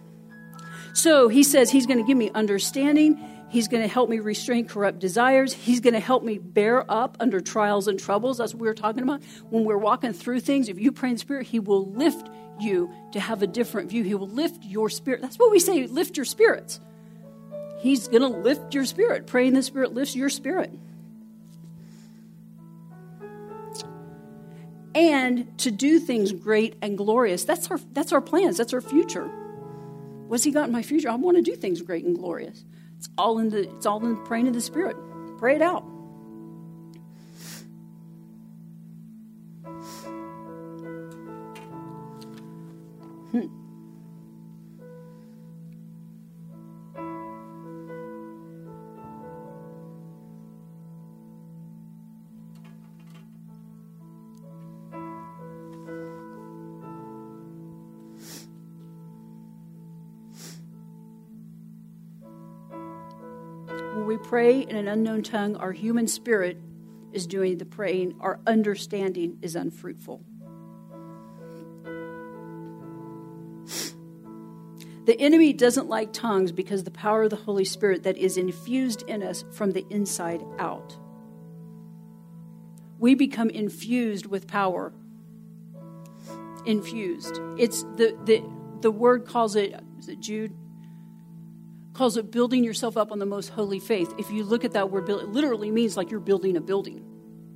So 0.94 1.28
he 1.28 1.44
says 1.44 1.70
he's 1.70 1.86
going 1.86 1.98
to 1.98 2.04
give 2.04 2.16
me 2.16 2.30
understanding. 2.34 3.20
He's 3.48 3.68
going 3.68 3.82
to 3.82 3.88
help 3.88 4.10
me 4.10 4.18
restrain 4.18 4.66
corrupt 4.66 4.98
desires. 4.98 5.52
He's 5.52 5.78
going 5.78 5.94
to 5.94 6.00
help 6.00 6.24
me 6.24 6.38
bear 6.38 6.90
up 6.90 7.16
under 7.20 7.40
trials 7.40 7.86
and 7.86 8.00
troubles. 8.00 8.38
That's 8.38 8.52
what 8.52 8.62
we 8.62 8.66
were 8.66 8.74
talking 8.74 9.04
about. 9.04 9.22
When 9.50 9.64
we're 9.64 9.78
walking 9.78 10.12
through 10.12 10.40
things, 10.40 10.68
if 10.68 10.80
you 10.80 10.90
pray 10.90 11.10
in 11.10 11.18
spirit, 11.18 11.46
he 11.46 11.60
will 11.60 11.86
lift 11.92 12.28
you 12.58 12.90
to 13.12 13.20
have 13.20 13.42
a 13.42 13.46
different 13.46 13.90
view. 13.90 14.02
He 14.02 14.14
will 14.16 14.28
lift 14.28 14.64
your 14.64 14.88
spirit. 14.88 15.22
That's 15.22 15.38
what 15.38 15.52
we 15.52 15.60
say 15.60 15.86
lift 15.86 16.16
your 16.16 16.26
spirits. 16.26 16.80
He's 17.78 18.08
going 18.08 18.22
to 18.22 18.28
lift 18.28 18.74
your 18.74 18.84
spirit. 18.84 19.26
Praying 19.26 19.54
the 19.54 19.62
spirit 19.62 19.94
lifts 19.94 20.16
your 20.16 20.28
spirit. 20.28 20.70
And 24.94 25.58
to 25.58 25.70
do 25.70 25.98
things 25.98 26.32
great 26.32 26.76
and 26.80 26.96
glorious. 26.96 27.44
That's 27.44 27.70
our, 27.70 27.78
that's 27.92 28.12
our 28.12 28.22
plans. 28.22 28.56
That's 28.56 28.72
our 28.72 28.80
future. 28.80 29.30
What's 30.28 30.42
he 30.42 30.50
got 30.50 30.66
in 30.66 30.72
my 30.72 30.82
future? 30.82 31.10
I 31.10 31.14
want 31.14 31.36
to 31.36 31.42
do 31.42 31.54
things 31.54 31.82
great 31.82 32.04
and 32.04 32.16
glorious. 32.16 32.64
It's 32.98 33.08
all 33.18 33.38
in 33.38 33.50
the 33.50 33.68
it's 33.76 33.86
all 33.86 34.04
in 34.04 34.16
praying 34.24 34.46
in 34.46 34.52
the 34.52 34.60
spirit. 34.60 34.96
Pray 35.38 35.54
it 35.54 35.62
out. 35.62 35.82
Hmm. 43.32 43.65
We 64.06 64.16
pray 64.16 64.60
in 64.60 64.76
an 64.76 64.88
unknown 64.88 65.22
tongue, 65.22 65.56
our 65.56 65.72
human 65.72 66.06
spirit 66.06 66.58
is 67.12 67.26
doing 67.26 67.58
the 67.58 67.64
praying, 67.64 68.14
our 68.20 68.40
understanding 68.46 69.38
is 69.42 69.56
unfruitful. 69.56 70.22
The 75.06 75.20
enemy 75.20 75.52
doesn't 75.52 75.88
like 75.88 76.12
tongues 76.12 76.50
because 76.50 76.82
the 76.82 76.90
power 76.90 77.24
of 77.24 77.30
the 77.30 77.36
Holy 77.36 77.64
Spirit 77.64 78.02
that 78.02 78.16
is 78.16 78.36
infused 78.36 79.02
in 79.02 79.22
us 79.22 79.44
from 79.52 79.70
the 79.70 79.86
inside 79.88 80.44
out. 80.58 80.96
We 82.98 83.14
become 83.14 83.48
infused 83.50 84.26
with 84.26 84.48
power. 84.48 84.92
Infused. 86.64 87.40
It's 87.56 87.82
the 87.82 88.18
the 88.24 88.42
the 88.80 88.90
word 88.90 89.26
calls 89.26 89.54
it 89.54 89.78
is 90.00 90.08
it 90.08 90.18
Jude? 90.18 90.55
Calls 91.96 92.16
it 92.16 92.30
building 92.30 92.62
yourself 92.62 92.96
up 92.96 93.10
on 93.10 93.18
the 93.18 93.26
most 93.26 93.48
holy 93.48 93.80
faith. 93.80 94.12
If 94.18 94.30
you 94.30 94.44
look 94.44 94.64
at 94.64 94.72
that 94.72 94.90
word, 94.90 95.08
it 95.08 95.28
literally 95.28 95.70
means 95.70 95.96
like 95.96 96.10
you're 96.10 96.20
building 96.20 96.56
a 96.56 96.60
building 96.60 97.04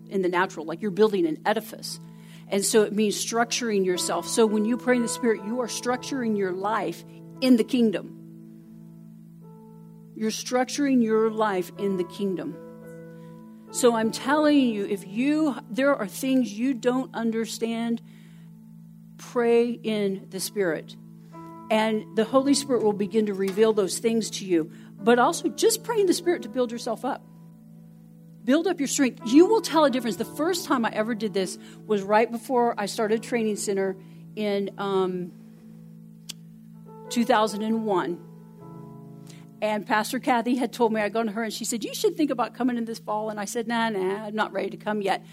in 0.08 0.22
the 0.22 0.28
natural, 0.28 0.64
like 0.64 0.80
you're 0.80 0.90
building 0.90 1.26
an 1.26 1.38
edifice. 1.44 2.00
And 2.48 2.64
so 2.64 2.82
it 2.82 2.92
means 2.92 3.14
structuring 3.14 3.84
yourself. 3.84 4.26
So 4.26 4.46
when 4.46 4.64
you 4.64 4.76
pray 4.76 4.96
in 4.96 5.02
the 5.02 5.08
Spirit, 5.08 5.44
you 5.44 5.60
are 5.60 5.66
structuring 5.66 6.36
your 6.36 6.52
life 6.52 7.04
in 7.40 7.56
the 7.56 7.64
kingdom. 7.64 8.16
You're 10.16 10.30
structuring 10.30 11.02
your 11.02 11.30
life 11.30 11.70
in 11.78 11.96
the 11.96 12.04
kingdom. 12.04 12.56
So 13.70 13.94
I'm 13.94 14.10
telling 14.10 14.58
you, 14.58 14.84
if 14.84 15.06
you 15.06 15.54
there 15.70 15.94
are 15.94 16.08
things 16.08 16.52
you 16.52 16.74
don't 16.74 17.14
understand, 17.14 18.02
pray 19.16 19.70
in 19.70 20.26
the 20.30 20.40
Spirit 20.40 20.96
and 21.70 22.16
the 22.16 22.24
Holy 22.24 22.52
Spirit 22.54 22.82
will 22.82 22.92
begin 22.92 23.26
to 23.26 23.34
reveal 23.34 23.72
those 23.72 23.98
things 23.98 24.28
to 24.30 24.44
you. 24.44 24.70
But 24.98 25.18
also, 25.18 25.48
just 25.48 25.84
pray 25.84 26.00
in 26.00 26.06
the 26.06 26.12
Spirit 26.12 26.42
to 26.42 26.48
build 26.48 26.72
yourself 26.72 27.04
up. 27.04 27.24
Build 28.44 28.66
up 28.66 28.80
your 28.80 28.88
strength. 28.88 29.20
You 29.26 29.46
will 29.46 29.60
tell 29.60 29.84
a 29.84 29.90
difference. 29.90 30.16
The 30.16 30.24
first 30.24 30.66
time 30.66 30.84
I 30.84 30.90
ever 30.90 31.14
did 31.14 31.32
this 31.32 31.58
was 31.86 32.02
right 32.02 32.30
before 32.30 32.74
I 32.78 32.86
started 32.86 33.22
training 33.22 33.56
center 33.56 33.96
in 34.34 34.70
um, 34.78 35.32
2001. 37.10 38.26
And 39.62 39.86
Pastor 39.86 40.18
Kathy 40.18 40.56
had 40.56 40.72
told 40.72 40.92
me, 40.92 41.00
I'd 41.02 41.12
gone 41.12 41.26
to 41.26 41.32
her 41.32 41.44
and 41.44 41.52
she 41.52 41.64
said, 41.64 41.84
You 41.84 41.94
should 41.94 42.16
think 42.16 42.30
about 42.30 42.54
coming 42.54 42.78
in 42.78 42.86
this 42.86 42.98
fall. 42.98 43.30
And 43.30 43.38
I 43.38 43.44
said, 43.44 43.68
Nah, 43.68 43.90
nah, 43.90 44.24
I'm 44.24 44.34
not 44.34 44.52
ready 44.52 44.70
to 44.70 44.76
come 44.76 45.02
yet 45.02 45.24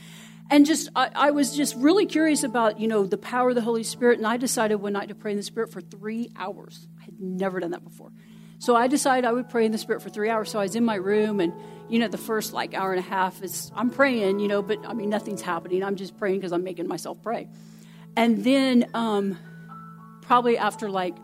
and 0.50 0.66
just 0.66 0.90
I, 0.96 1.10
I, 1.14 1.32
was 1.32 1.56
just 1.56 1.76
really 1.76 2.06
curious 2.06 2.44
about 2.44 2.80
you 2.80 2.88
know 2.88 3.06
the 3.06 3.18
power 3.18 3.50
of 3.50 3.56
the 3.56 3.62
holy 3.62 3.84
spirit 3.84 4.18
and 4.18 4.28
i 4.28 4.38
decided 4.38 4.76
one 4.76 4.94
night 4.94 5.10
to 5.10 5.16
pray 5.16 5.32
in 5.32 5.38
the 5.38 5.44
spirit 5.44 5.72
for 5.72 5.82
three 5.82 6.32
hours. 6.36 6.88
I 7.00 7.06
had 7.06 7.20
never 7.20 7.60
done 7.60 7.72
that 7.72 7.84
before. 7.84 8.12
So 8.60 8.76
i 8.76 8.88
decided 8.88 9.26
i 9.26 9.32
would 9.32 9.50
pray 9.50 9.66
in 9.66 9.72
the 9.72 9.78
spirit 9.78 10.02
for 10.02 10.10
three 10.10 10.30
hours. 10.30 10.50
So 10.50 10.60
i 10.60 10.64
was 10.64 10.76
in 10.76 10.86
my 10.86 10.96
room 10.96 11.40
and 11.40 11.54
you 11.90 12.00
know 12.00 12.08
the 12.08 12.18
first 12.18 12.54
like 12.54 12.74
hour 12.74 12.92
and 12.92 13.00
a 13.00 13.10
half 13.10 13.42
is 13.44 13.72
i'm 13.76 13.90
praying 13.90 14.40
you 14.40 14.48
know 14.48 14.62
but 14.62 14.80
i 14.86 14.94
mean 14.94 15.10
nothing's 15.10 15.42
happening. 15.42 15.84
I'm 15.84 15.96
just 15.96 16.18
praying 16.18 16.38
because 16.38 16.52
i'm 16.52 16.64
making 16.64 16.88
myself 16.88 17.22
pray. 17.22 17.48
And 18.16 18.44
then 18.44 18.90
um, 18.96 19.38
probably 20.22 20.58
after 20.58 20.90
like 20.90 21.16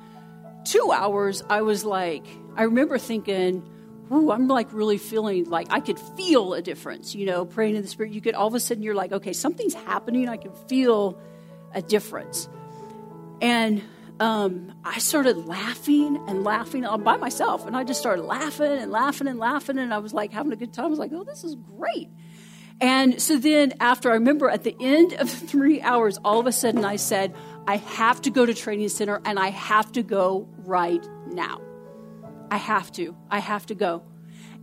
two 0.63 0.91
hours 0.93 1.43
i 1.49 1.61
was 1.61 1.83
like 1.83 2.25
i 2.55 2.63
remember 2.63 2.97
thinking 2.97 3.61
ooh, 4.11 4.31
I'm 4.31 4.47
like 4.47 4.71
really 4.73 4.97
feeling 4.97 5.49
like 5.49 5.67
I 5.69 5.79
could 5.79 5.99
feel 5.99 6.53
a 6.53 6.61
difference, 6.61 7.15
you 7.15 7.25
know, 7.25 7.45
praying 7.45 7.75
in 7.75 7.81
the 7.81 7.87
Spirit. 7.87 8.11
You 8.11 8.21
could 8.21 8.35
all 8.35 8.47
of 8.47 8.53
a 8.53 8.59
sudden, 8.59 8.83
you're 8.83 8.95
like, 8.95 9.11
okay, 9.11 9.33
something's 9.33 9.73
happening. 9.73 10.29
I 10.29 10.37
can 10.37 10.51
feel 10.67 11.19
a 11.73 11.81
difference. 11.81 12.47
And 13.41 13.81
um, 14.19 14.73
I 14.85 14.99
started 14.99 15.47
laughing 15.47 16.23
and 16.27 16.43
laughing 16.43 16.85
all 16.85 16.97
by 16.97 17.17
myself. 17.17 17.65
And 17.65 17.75
I 17.75 17.83
just 17.83 17.99
started 17.99 18.23
laughing 18.23 18.71
and 18.71 18.91
laughing 18.91 19.27
and 19.27 19.39
laughing. 19.39 19.77
And 19.77 19.93
I 19.93 19.97
was 19.97 20.13
like 20.13 20.31
having 20.31 20.51
a 20.53 20.55
good 20.55 20.73
time. 20.73 20.85
I 20.85 20.89
was 20.89 20.99
like, 20.99 21.11
oh, 21.13 21.23
this 21.23 21.43
is 21.43 21.55
great. 21.55 22.09
And 22.81 23.21
so 23.21 23.37
then, 23.37 23.73
after 23.79 24.09
I 24.09 24.15
remember 24.15 24.49
at 24.49 24.63
the 24.63 24.75
end 24.79 25.13
of 25.13 25.29
three 25.29 25.81
hours, 25.81 26.17
all 26.25 26.39
of 26.39 26.47
a 26.47 26.51
sudden 26.51 26.83
I 26.83 26.95
said, 26.95 27.35
I 27.67 27.77
have 27.77 28.21
to 28.23 28.29
go 28.29 28.45
to 28.45 28.53
training 28.53 28.89
center 28.89 29.21
and 29.25 29.39
I 29.39 29.49
have 29.49 29.91
to 29.93 30.03
go 30.03 30.47
right 30.65 31.07
now. 31.27 31.61
I 32.53 32.57
have 32.57 32.91
to. 32.91 33.15
I 33.31 33.39
have 33.39 33.65
to 33.65 33.73
go. 33.73 34.03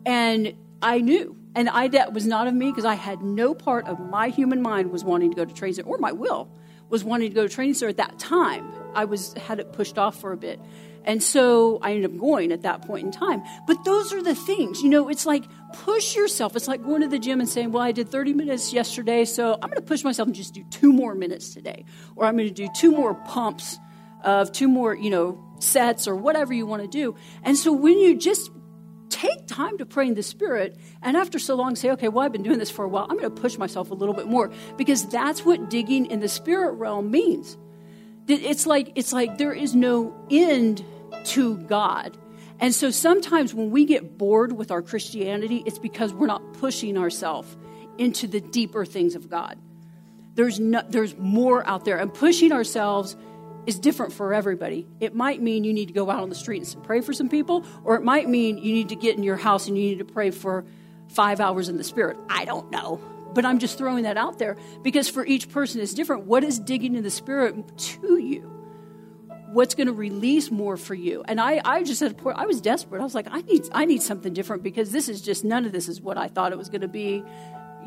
And 0.06 0.54
I 0.80 0.98
knew. 0.98 1.36
And 1.56 1.68
I 1.68 1.88
that 1.88 2.12
was 2.12 2.24
not 2.24 2.46
of 2.46 2.54
me 2.54 2.70
because 2.70 2.84
I 2.84 2.94
had 2.94 3.20
no 3.20 3.52
part 3.52 3.88
of 3.88 3.98
my 3.98 4.28
human 4.28 4.62
mind 4.62 4.92
was 4.92 5.02
wanting 5.02 5.30
to 5.30 5.34
go 5.36 5.44
to 5.44 5.52
training 5.52 5.74
center, 5.74 5.88
or 5.88 5.98
my 5.98 6.12
will 6.12 6.48
was 6.88 7.02
wanting 7.02 7.30
to 7.30 7.34
go 7.34 7.48
to 7.48 7.52
training 7.52 7.74
center 7.74 7.90
at 7.90 7.96
that 7.96 8.16
time. 8.20 8.72
I 8.94 9.06
was 9.06 9.32
had 9.32 9.58
it 9.58 9.72
pushed 9.72 9.98
off 9.98 10.20
for 10.20 10.30
a 10.30 10.36
bit. 10.36 10.60
And 11.04 11.20
so 11.20 11.80
I 11.82 11.94
ended 11.94 12.12
up 12.12 12.16
going 12.16 12.52
at 12.52 12.62
that 12.62 12.82
point 12.82 13.06
in 13.06 13.10
time. 13.10 13.42
But 13.66 13.84
those 13.84 14.12
are 14.12 14.22
the 14.22 14.36
things, 14.36 14.82
you 14.82 14.88
know, 14.88 15.08
it's 15.08 15.26
like 15.26 15.46
push 15.72 16.14
yourself. 16.14 16.54
It's 16.54 16.68
like 16.68 16.84
going 16.84 17.00
to 17.00 17.08
the 17.08 17.18
gym 17.18 17.40
and 17.40 17.48
saying, 17.48 17.72
well, 17.72 17.82
I 17.82 17.90
did 17.90 18.08
30 18.08 18.34
minutes 18.34 18.72
yesterday, 18.72 19.24
so 19.24 19.54
I'm 19.54 19.68
going 19.68 19.74
to 19.74 19.82
push 19.82 20.04
myself 20.04 20.28
and 20.28 20.36
just 20.36 20.54
do 20.54 20.62
two 20.70 20.92
more 20.92 21.16
minutes 21.16 21.52
today. 21.52 21.86
Or 22.14 22.26
I'm 22.26 22.36
going 22.36 22.46
to 22.46 22.54
do 22.54 22.68
two 22.72 22.92
more 22.92 23.14
pumps 23.14 23.80
of 24.22 24.52
two 24.52 24.68
more, 24.68 24.94
you 24.94 25.10
know, 25.10 25.42
sets 25.58 26.08
or 26.08 26.16
whatever 26.16 26.52
you 26.52 26.66
want 26.66 26.82
to 26.82 26.88
do. 26.88 27.14
And 27.42 27.56
so 27.56 27.72
when 27.72 27.98
you 27.98 28.16
just 28.16 28.50
take 29.10 29.46
time 29.46 29.76
to 29.78 29.84
pray 29.84 30.06
in 30.06 30.14
the 30.14 30.22
spirit 30.22 30.78
and 31.02 31.16
after 31.16 31.38
so 31.38 31.56
long 31.56 31.74
say 31.74 31.90
okay 31.90 32.08
well 32.08 32.24
i've 32.24 32.32
been 32.32 32.44
doing 32.44 32.58
this 32.58 32.70
for 32.70 32.84
a 32.84 32.88
while 32.88 33.06
i'm 33.10 33.18
going 33.18 33.28
to 33.28 33.40
push 33.40 33.58
myself 33.58 33.90
a 33.90 33.94
little 33.94 34.14
bit 34.14 34.26
more 34.26 34.50
because 34.78 35.04
that's 35.08 35.44
what 35.44 35.68
digging 35.68 36.06
in 36.06 36.20
the 36.20 36.28
spirit 36.28 36.72
realm 36.74 37.10
means. 37.10 37.58
It's 38.28 38.66
like 38.66 38.92
it's 38.94 39.12
like 39.12 39.38
there 39.38 39.52
is 39.52 39.74
no 39.74 40.14
end 40.30 40.84
to 41.24 41.58
god. 41.58 42.16
And 42.60 42.74
so 42.74 42.90
sometimes 42.90 43.52
when 43.52 43.70
we 43.70 43.84
get 43.84 44.16
bored 44.16 44.52
with 44.52 44.70
our 44.70 44.80
christianity 44.80 45.62
it's 45.66 45.78
because 45.78 46.14
we're 46.14 46.26
not 46.26 46.52
pushing 46.54 46.96
ourselves 46.96 47.56
into 47.98 48.28
the 48.28 48.40
deeper 48.40 48.84
things 48.84 49.16
of 49.16 49.28
god. 49.28 49.58
There's 50.34 50.60
no, 50.60 50.82
there's 50.88 51.16
more 51.18 51.66
out 51.66 51.84
there 51.84 51.98
and 51.98 52.14
pushing 52.14 52.52
ourselves 52.52 53.16
is 53.66 53.78
different 53.78 54.12
for 54.12 54.34
everybody. 54.34 54.86
It 55.00 55.14
might 55.14 55.40
mean 55.40 55.64
you 55.64 55.72
need 55.72 55.86
to 55.86 55.94
go 55.94 56.10
out 56.10 56.22
on 56.22 56.28
the 56.28 56.34
street 56.34 56.62
and 56.74 56.84
pray 56.84 57.00
for 57.00 57.12
some 57.12 57.28
people, 57.28 57.64
or 57.84 57.96
it 57.96 58.02
might 58.02 58.28
mean 58.28 58.58
you 58.58 58.72
need 58.72 58.88
to 58.90 58.96
get 58.96 59.16
in 59.16 59.22
your 59.22 59.36
house 59.36 59.68
and 59.68 59.76
you 59.76 59.84
need 59.84 59.98
to 59.98 60.04
pray 60.04 60.30
for 60.30 60.64
five 61.08 61.40
hours 61.40 61.68
in 61.68 61.76
the 61.76 61.84
Spirit. 61.84 62.16
I 62.28 62.44
don't 62.44 62.70
know. 62.70 63.00
But 63.32 63.44
I'm 63.44 63.60
just 63.60 63.78
throwing 63.78 64.04
that 64.04 64.16
out 64.16 64.40
there 64.40 64.56
because 64.82 65.08
for 65.08 65.24
each 65.24 65.50
person 65.50 65.80
is 65.80 65.94
different. 65.94 66.24
What 66.24 66.42
is 66.42 66.58
digging 66.58 66.96
in 66.96 67.04
the 67.04 67.10
Spirit 67.10 67.78
to 67.78 68.18
you? 68.18 68.60
what's 69.52 69.74
going 69.74 69.88
to 69.88 69.92
release 69.92 70.50
more 70.50 70.76
for 70.76 70.94
you. 70.94 71.24
And 71.26 71.40
I, 71.40 71.60
I 71.64 71.82
just 71.82 72.00
had, 72.00 72.16
I 72.34 72.46
was 72.46 72.60
desperate. 72.60 73.00
I 73.00 73.04
was 73.04 73.14
like, 73.14 73.26
I 73.30 73.40
need, 73.42 73.68
I 73.72 73.84
need 73.84 74.02
something 74.02 74.32
different 74.32 74.62
because 74.62 74.92
this 74.92 75.08
is 75.08 75.20
just 75.20 75.44
none 75.44 75.64
of 75.64 75.72
this 75.72 75.88
is 75.88 76.00
what 76.00 76.16
I 76.16 76.28
thought 76.28 76.52
it 76.52 76.58
was 76.58 76.68
going 76.68 76.82
to 76.82 76.88
be. 76.88 77.24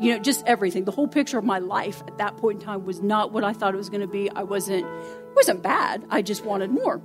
You 0.00 0.14
know, 0.14 0.18
just 0.18 0.44
everything. 0.46 0.84
The 0.84 0.92
whole 0.92 1.08
picture 1.08 1.38
of 1.38 1.44
my 1.44 1.58
life 1.58 2.02
at 2.08 2.18
that 2.18 2.36
point 2.36 2.60
in 2.60 2.66
time 2.66 2.84
was 2.84 3.00
not 3.00 3.32
what 3.32 3.44
I 3.44 3.52
thought 3.52 3.74
it 3.74 3.76
was 3.76 3.90
going 3.90 4.00
to 4.00 4.08
be. 4.08 4.30
I 4.30 4.42
wasn't, 4.42 4.86
wasn't 5.36 5.62
bad. 5.62 6.04
I 6.10 6.22
just 6.22 6.44
wanted 6.44 6.70
more. 6.70 7.00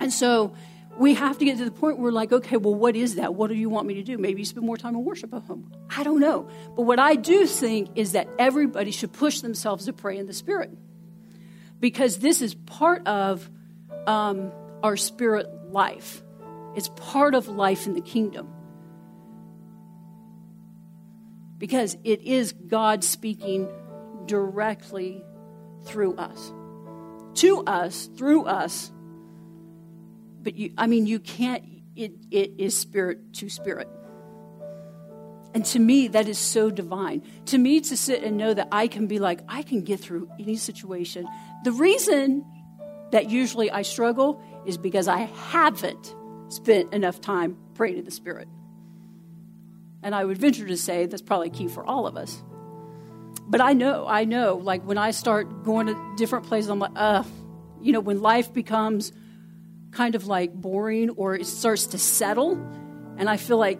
And 0.00 0.12
so 0.12 0.54
we 0.98 1.14
have 1.14 1.38
to 1.38 1.44
get 1.44 1.58
to 1.58 1.64
the 1.64 1.70
point 1.70 1.96
where 1.96 2.04
we're 2.04 2.12
like, 2.12 2.32
okay, 2.32 2.56
well, 2.56 2.74
what 2.74 2.96
is 2.96 3.16
that? 3.16 3.34
What 3.34 3.48
do 3.48 3.54
you 3.54 3.68
want 3.68 3.86
me 3.86 3.94
to 3.94 4.02
do? 4.02 4.18
Maybe 4.18 4.40
you 4.40 4.44
spend 4.44 4.66
more 4.66 4.76
time 4.76 4.94
in 4.94 5.04
worship 5.04 5.32
at 5.34 5.42
home. 5.42 5.70
I 5.94 6.02
don't 6.02 6.20
know. 6.20 6.48
But 6.76 6.82
what 6.82 6.98
I 6.98 7.14
do 7.14 7.46
think 7.46 7.90
is 7.94 8.12
that 8.12 8.28
everybody 8.38 8.90
should 8.90 9.12
push 9.12 9.40
themselves 9.40 9.86
to 9.86 9.92
pray 9.92 10.18
in 10.18 10.26
the 10.26 10.32
Spirit 10.32 10.70
because 11.80 12.18
this 12.18 12.42
is 12.42 12.54
part 12.54 13.06
of 13.06 13.50
um, 14.06 14.52
our 14.82 14.96
spirit 14.96 15.48
life. 15.70 16.22
It's 16.76 16.88
part 16.96 17.34
of 17.34 17.48
life 17.48 17.86
in 17.86 17.94
the 17.94 18.00
kingdom. 18.00 18.51
Because 21.62 21.96
it 22.02 22.22
is 22.22 22.54
God 22.54 23.04
speaking 23.04 23.68
directly 24.26 25.24
through 25.84 26.16
us. 26.16 26.52
To 27.34 27.62
us, 27.64 28.10
through 28.16 28.46
us. 28.46 28.90
But 30.42 30.56
you, 30.56 30.72
I 30.76 30.88
mean, 30.88 31.06
you 31.06 31.20
can't, 31.20 31.62
it, 31.94 32.14
it 32.32 32.54
is 32.58 32.76
spirit 32.76 33.34
to 33.34 33.48
spirit. 33.48 33.88
And 35.54 35.64
to 35.66 35.78
me, 35.78 36.08
that 36.08 36.26
is 36.26 36.36
so 36.36 36.68
divine. 36.68 37.22
To 37.46 37.58
me, 37.58 37.80
to 37.82 37.96
sit 37.96 38.24
and 38.24 38.36
know 38.36 38.52
that 38.52 38.66
I 38.72 38.88
can 38.88 39.06
be 39.06 39.20
like, 39.20 39.42
I 39.46 39.62
can 39.62 39.82
get 39.82 40.00
through 40.00 40.28
any 40.40 40.56
situation. 40.56 41.28
The 41.62 41.70
reason 41.70 42.44
that 43.12 43.30
usually 43.30 43.70
I 43.70 43.82
struggle 43.82 44.42
is 44.66 44.78
because 44.78 45.06
I 45.06 45.30
haven't 45.52 46.12
spent 46.48 46.92
enough 46.92 47.20
time 47.20 47.56
praying 47.74 47.98
in 47.98 48.04
the 48.04 48.10
Spirit. 48.10 48.48
And 50.02 50.14
I 50.14 50.24
would 50.24 50.38
venture 50.38 50.66
to 50.66 50.76
say 50.76 51.06
that's 51.06 51.22
probably 51.22 51.50
key 51.50 51.68
for 51.68 51.84
all 51.84 52.06
of 52.06 52.16
us. 52.16 52.42
But 53.46 53.60
I 53.60 53.72
know, 53.72 54.06
I 54.06 54.24
know, 54.24 54.56
like 54.56 54.82
when 54.82 54.98
I 54.98 55.10
start 55.10 55.64
going 55.64 55.86
to 55.86 56.14
different 56.16 56.46
places, 56.46 56.70
I'm 56.70 56.78
like, 56.78 56.92
uh, 56.96 57.22
you 57.80 57.92
know, 57.92 58.00
when 58.00 58.20
life 58.20 58.52
becomes 58.52 59.12
kind 59.90 60.14
of 60.14 60.26
like 60.26 60.54
boring 60.54 61.10
or 61.10 61.34
it 61.34 61.46
starts 61.46 61.86
to 61.88 61.98
settle, 61.98 62.52
and 63.18 63.28
I 63.28 63.36
feel 63.36 63.58
like 63.58 63.78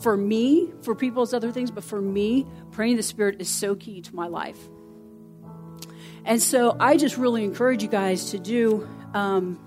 for 0.00 0.16
me, 0.16 0.72
for 0.82 0.94
people's 0.94 1.34
other 1.34 1.50
things, 1.50 1.70
but 1.70 1.82
for 1.82 2.00
me, 2.00 2.46
praying 2.70 2.96
the 2.96 3.02
Spirit 3.02 3.40
is 3.40 3.48
so 3.48 3.74
key 3.74 4.00
to 4.02 4.14
my 4.14 4.26
life. 4.26 4.58
And 6.24 6.42
so 6.42 6.76
I 6.78 6.96
just 6.96 7.16
really 7.16 7.42
encourage 7.44 7.82
you 7.82 7.88
guys 7.88 8.32
to 8.32 8.38
do 8.38 8.86
um, 9.14 9.58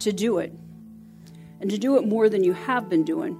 to 0.00 0.12
do 0.12 0.38
it, 0.38 0.52
and 1.60 1.70
to 1.70 1.78
do 1.78 1.96
it 1.96 2.06
more 2.06 2.28
than 2.28 2.44
you 2.44 2.52
have 2.52 2.88
been 2.88 3.04
doing. 3.04 3.34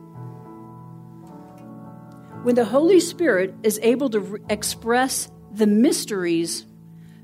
When 2.42 2.54
the 2.54 2.64
Holy 2.64 3.00
Spirit 3.00 3.54
is 3.62 3.78
able 3.83 4.09
to 4.11 4.20
re- 4.20 4.40
express 4.48 5.30
the 5.52 5.66
mysteries 5.66 6.64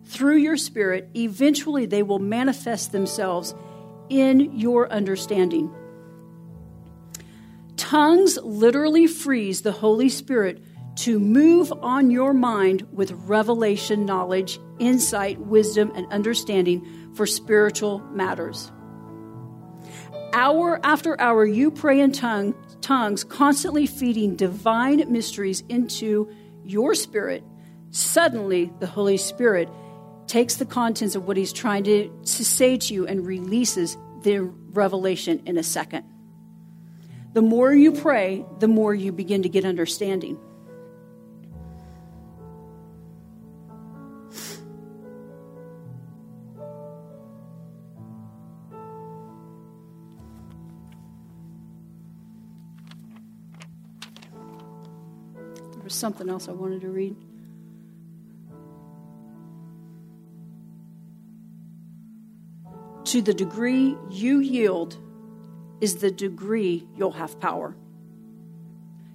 through 0.04 0.36
your 0.36 0.56
spirit, 0.56 1.10
eventually 1.14 1.86
they 1.86 2.02
will 2.02 2.18
manifest 2.18 2.92
themselves 2.92 3.54
in 4.08 4.58
your 4.58 4.90
understanding. 4.92 5.74
Tongues 7.76 8.38
literally 8.42 9.06
freeze 9.06 9.62
the 9.62 9.72
Holy 9.72 10.08
Spirit 10.08 10.62
to 10.96 11.18
move 11.18 11.72
on 11.82 12.10
your 12.10 12.32
mind 12.32 12.86
with 12.92 13.12
revelation 13.12 14.06
knowledge, 14.06 14.58
insight, 14.78 15.38
wisdom, 15.38 15.92
and 15.94 16.10
understanding 16.10 17.12
for 17.14 17.26
spiritual 17.26 18.00
matters. 18.12 18.72
Hour 20.36 20.78
after 20.82 21.18
hour, 21.18 21.46
you 21.46 21.70
pray 21.70 21.98
in 21.98 22.12
tongue, 22.12 22.54
tongues, 22.82 23.24
constantly 23.24 23.86
feeding 23.86 24.36
divine 24.36 25.10
mysteries 25.10 25.64
into 25.70 26.30
your 26.62 26.94
spirit. 26.94 27.42
Suddenly, 27.88 28.70
the 28.78 28.86
Holy 28.86 29.16
Spirit 29.16 29.66
takes 30.26 30.56
the 30.56 30.66
contents 30.66 31.14
of 31.14 31.26
what 31.26 31.38
He's 31.38 31.54
trying 31.54 31.84
to, 31.84 32.08
to 32.08 32.44
say 32.44 32.76
to 32.76 32.92
you 32.92 33.06
and 33.06 33.26
releases 33.26 33.96
the 34.24 34.40
revelation 34.40 35.40
in 35.46 35.56
a 35.56 35.62
second. 35.62 36.04
The 37.32 37.40
more 37.40 37.72
you 37.72 37.92
pray, 37.92 38.44
the 38.58 38.68
more 38.68 38.94
you 38.94 39.12
begin 39.12 39.42
to 39.42 39.48
get 39.48 39.64
understanding. 39.64 40.38
Was 55.86 55.94
something 55.94 56.28
else 56.28 56.48
I 56.48 56.52
wanted 56.52 56.80
to 56.80 56.88
read. 56.88 57.14
To 63.04 63.22
the 63.22 63.32
degree 63.32 63.96
you 64.10 64.40
yield 64.40 64.98
is 65.80 65.98
the 65.98 66.10
degree 66.10 66.88
you'll 66.96 67.12
have 67.12 67.38
power. 67.38 67.76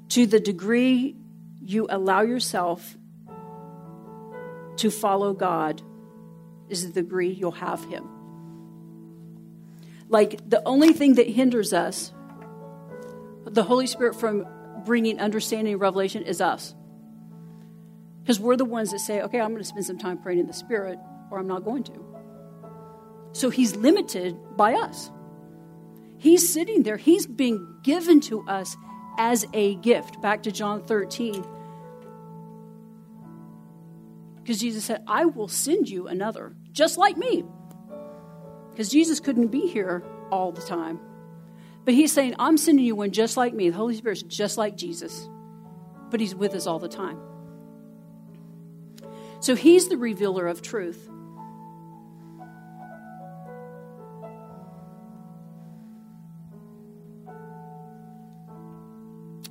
To 0.10 0.26
the 0.26 0.40
degree 0.40 1.18
you 1.62 1.88
allow 1.90 2.22
yourself 2.22 2.96
to 4.78 4.90
follow 4.90 5.34
God 5.34 5.82
is 6.70 6.88
the 6.90 7.02
degree 7.02 7.34
you'll 7.34 7.52
have 7.52 7.84
Him. 7.84 8.08
Like 10.08 10.50
the 10.50 10.66
only 10.66 10.94
thing 10.94 11.16
that 11.16 11.28
hinders 11.28 11.74
us, 11.74 12.14
the 13.44 13.64
Holy 13.64 13.88
Spirit 13.88 14.16
from 14.16 14.48
bringing 14.86 15.20
understanding 15.20 15.74
and 15.74 15.82
revelation 15.82 16.24
is 16.24 16.42
us. 16.42 16.76
Because 18.22 18.40
we're 18.40 18.56
the 18.56 18.66
ones 18.66 18.92
that 18.92 19.00
say, 19.00 19.22
okay, 19.22 19.40
I'm 19.40 19.50
going 19.50 19.62
to 19.62 19.68
spend 19.68 19.86
some 19.86 19.98
time 19.98 20.18
praying 20.18 20.40
in 20.40 20.48
the 20.48 20.54
Spirit, 20.54 21.00
or 21.32 21.40
I'm 21.40 21.48
not 21.48 21.64
going 21.64 21.84
to. 21.86 22.06
So 23.34 23.50
he's 23.50 23.76
limited 23.76 24.38
by 24.56 24.74
us. 24.74 25.12
He's 26.18 26.52
sitting 26.52 26.84
there, 26.84 26.98
he's 26.98 27.26
being 27.26 27.78
given 27.82 28.20
to 28.22 28.48
us 28.48 28.78
as 29.18 29.46
a 29.54 29.76
gift. 29.76 30.22
Back 30.22 30.44
to 30.44 30.52
John 30.52 30.84
13. 30.84 31.44
Because 34.38 34.60
Jesus 34.60 34.86
said, 34.86 35.04
I 35.08 35.26
will 35.26 35.48
send 35.48 35.90
you 35.90 36.08
another, 36.08 36.56
just 36.72 36.98
like 36.98 37.18
me. 37.18 37.44
Because 38.72 38.90
Jesus 38.90 39.20
couldn't 39.20 39.48
be 39.48 39.68
here 39.68 40.04
all 40.32 40.52
the 40.52 40.62
time. 40.62 41.00
But 41.84 41.94
he's 41.94 42.12
saying, 42.12 42.36
I'm 42.38 42.58
sending 42.58 42.86
you 42.86 42.96
one 42.96 43.12
just 43.12 43.38
like 43.38 43.54
me. 43.54 43.70
The 43.70 43.78
Holy 43.78 43.96
Spirit's 43.96 44.22
just 44.24 44.58
like 44.58 44.78
Jesus, 44.78 45.28
but 46.10 46.20
he's 46.20 46.36
with 46.36 46.54
us 46.54 46.68
all 46.68 46.80
the 46.80 46.88
time. 46.88 47.20
So 49.40 49.56
he's 49.56 49.90
the 49.90 49.98
revealer 49.98 50.48
of 50.48 50.62
truth. 50.62 51.10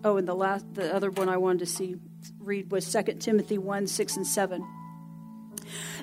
Oh, 0.03 0.17
and 0.17 0.27
the 0.27 0.35
last 0.35 0.73
the 0.75 0.95
other 0.95 1.11
one 1.11 1.29
I 1.29 1.37
wanted 1.37 1.59
to 1.59 1.67
see 1.67 1.97
read 2.39 2.71
was 2.71 2.91
2 2.91 3.03
Timothy 3.19 3.59
1, 3.59 3.87
6 3.87 4.17
and 4.17 4.27
7. 4.27 4.67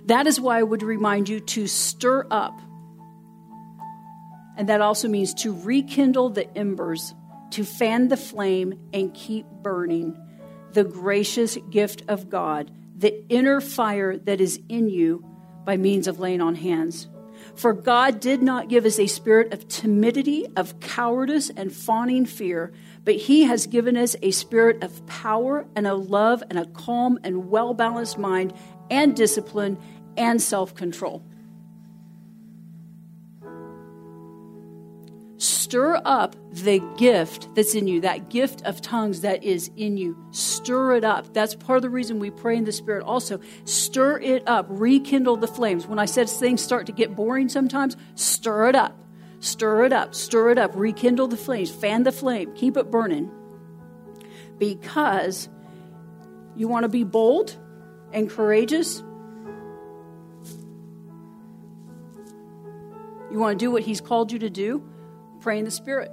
That 0.06 0.28
is 0.28 0.40
why 0.40 0.60
I 0.60 0.64
would 0.64 0.84
remind 0.84 1.30
you 1.30 1.40
to 1.40 1.68
stir 1.68 2.28
up 2.30 2.60
and 4.58 4.68
that 4.70 4.82
also 4.82 5.08
means 5.08 5.34
to 5.36 5.54
rekindle 5.54 6.32
the 6.32 6.52
embers, 6.58 7.14
to 7.52 7.64
fan 7.64 8.08
the 8.10 8.18
flame 8.18 8.90
and 8.92 9.14
keep 9.14 9.46
burning 9.46 10.18
the 10.74 10.84
gracious 10.84 11.58
gift 11.70 12.04
of 12.08 12.30
God, 12.30 12.72
the 12.96 13.28
inner 13.30 13.62
fire 13.62 14.18
that 14.18 14.42
is 14.42 14.60
in 14.68 14.90
you 14.90 15.24
by 15.64 15.78
means 15.78 16.08
of 16.08 16.20
laying 16.20 16.42
on 16.42 16.56
hands. 16.56 17.08
For 17.56 17.74
God 17.74 18.20
did 18.20 18.42
not 18.42 18.68
give 18.68 18.86
us 18.86 19.00
a 19.00 19.08
spirit 19.08 19.54
of 19.54 19.68
timidity, 19.68 20.46
of 20.56 20.80
cowardice, 20.80 21.50
and 21.50 21.72
fawning 21.72 22.26
fear, 22.26 22.74
but 23.04 23.16
He 23.16 23.44
has 23.44 23.68
given 23.68 23.96
us 23.96 24.16
a 24.22 24.32
spirit 24.32 24.84
of 24.84 25.06
power 25.06 25.66
and 25.76 25.88
a 25.88 25.96
love 25.96 26.44
and 26.50 26.60
a 26.60 26.66
calm 26.66 27.20
and 27.24 27.50
well 27.50 27.74
balanced 27.74 28.18
mind 28.18 28.54
and 28.90 29.16
discipline 29.16 29.78
and 30.18 30.42
self 30.42 30.76
control. 30.76 31.24
Stir 35.38 36.02
up 36.04 36.36
the 36.52 36.80
gift 36.98 37.54
that's 37.54 37.76
in 37.76 37.88
you, 37.88 38.02
that 38.02 38.30
gift 38.30 38.64
of 38.64 38.82
tongues 38.82 39.22
that 39.22 39.44
is 39.44 39.70
in 39.78 39.98
you. 39.98 40.18
Stir 40.32 40.96
it 40.96 41.04
up. 41.04 41.34
That's 41.34 41.54
part 41.56 41.78
of 41.78 41.84
the 41.84 41.90
reason 41.90 42.20
we 42.20 42.32
pray 42.32 42.58
in 42.58 42.64
the 42.64 42.72
Spirit 42.72 43.04
also. 43.04 43.40
Stir 43.66 44.20
it 44.20 44.48
up, 44.48 44.66
rekindle 44.70 45.38
the 45.38 45.48
flames. 45.48 45.86
When 45.86 46.00
I 46.00 46.06
said 46.06 46.30
things 46.30 46.62
start 46.62 46.88
to 46.88 46.92
get 46.92 47.16
boring 47.16 47.50
sometimes, 47.50 47.96
stir 48.16 48.70
it 48.70 48.76
up. 48.76 48.98
Stir 49.40 49.84
it 49.84 49.94
up, 49.94 50.16
stir 50.16 50.50
it 50.50 50.58
up, 50.58 50.72
rekindle 50.74 51.28
the 51.28 51.38
flames, 51.38 51.70
fan 51.70 52.04
the 52.04 52.12
flame, 52.12 52.54
keep 52.56 52.76
it 52.76 52.90
burning. 52.90 53.32
Because 54.58 55.50
you 56.56 56.68
want 56.68 56.84
to 56.84 56.90
be 56.90 57.04
bold 57.04 57.56
and 58.12 58.28
courageous, 58.28 59.04
You 63.30 63.40
want 63.40 63.60
to 63.60 63.66
do 63.66 63.72
what 63.72 63.84
He's 63.84 64.02
called 64.02 64.32
you 64.32 64.40
to 64.40 64.50
do? 64.50 64.84
Pray 65.48 65.60
in 65.60 65.64
the 65.64 65.72
Spirit. 65.72 66.12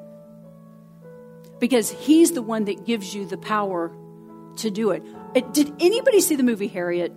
Because 1.59 1.91
He's 1.91 2.31
the 2.31 2.41
one 2.41 2.67
that 2.67 2.87
gives 2.87 3.17
you 3.17 3.27
the 3.27 3.37
power 3.37 3.91
to 4.59 4.71
do 4.71 4.93
it. 4.93 5.03
it 5.35 5.53
did 5.53 5.73
anybody 5.81 6.21
see 6.21 6.37
the 6.37 6.45
movie 6.45 6.69
Harriet? 6.69 7.13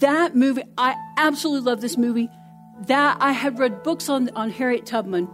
That 0.00 0.34
movie, 0.34 0.64
I 0.76 0.96
absolutely 1.16 1.70
love 1.70 1.80
this 1.80 1.96
movie. 1.96 2.28
That 2.88 3.18
I 3.20 3.30
had 3.30 3.60
read 3.60 3.84
books 3.84 4.08
on, 4.08 4.30
on 4.30 4.50
Harriet 4.50 4.84
Tubman, 4.84 5.28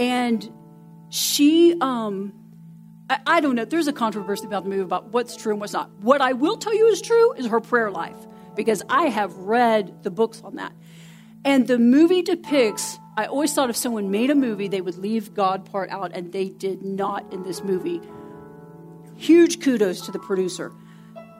and 0.00 0.52
she, 1.10 1.76
um, 1.80 2.32
I, 3.08 3.20
I 3.28 3.40
don't 3.40 3.54
know, 3.54 3.64
there's 3.64 3.86
a 3.86 3.92
controversy 3.92 4.46
about 4.46 4.64
the 4.64 4.70
movie 4.70 4.82
about 4.82 5.12
what's 5.12 5.36
true 5.36 5.52
and 5.52 5.60
what's 5.60 5.74
not. 5.74 5.92
What 6.00 6.20
I 6.20 6.32
will 6.32 6.56
tell 6.56 6.74
you 6.74 6.88
is 6.88 7.00
true 7.00 7.34
is 7.34 7.46
her 7.46 7.60
prayer 7.60 7.92
life, 7.92 8.16
because 8.56 8.82
I 8.88 9.04
have 9.10 9.32
read 9.36 10.02
the 10.02 10.10
books 10.10 10.42
on 10.42 10.56
that. 10.56 10.72
And 11.44 11.66
the 11.66 11.78
movie 11.78 12.22
depicts, 12.22 12.98
I 13.16 13.26
always 13.26 13.54
thought 13.54 13.70
if 13.70 13.76
someone 13.76 14.10
made 14.10 14.30
a 14.30 14.34
movie, 14.34 14.68
they 14.68 14.80
would 14.80 14.98
leave 14.98 15.34
God 15.34 15.70
part 15.70 15.90
out, 15.90 16.12
and 16.14 16.32
they 16.32 16.48
did 16.48 16.82
not 16.82 17.32
in 17.32 17.42
this 17.42 17.62
movie. 17.62 18.00
Huge 19.16 19.60
kudos 19.60 20.02
to 20.02 20.12
the 20.12 20.18
producer. 20.18 20.72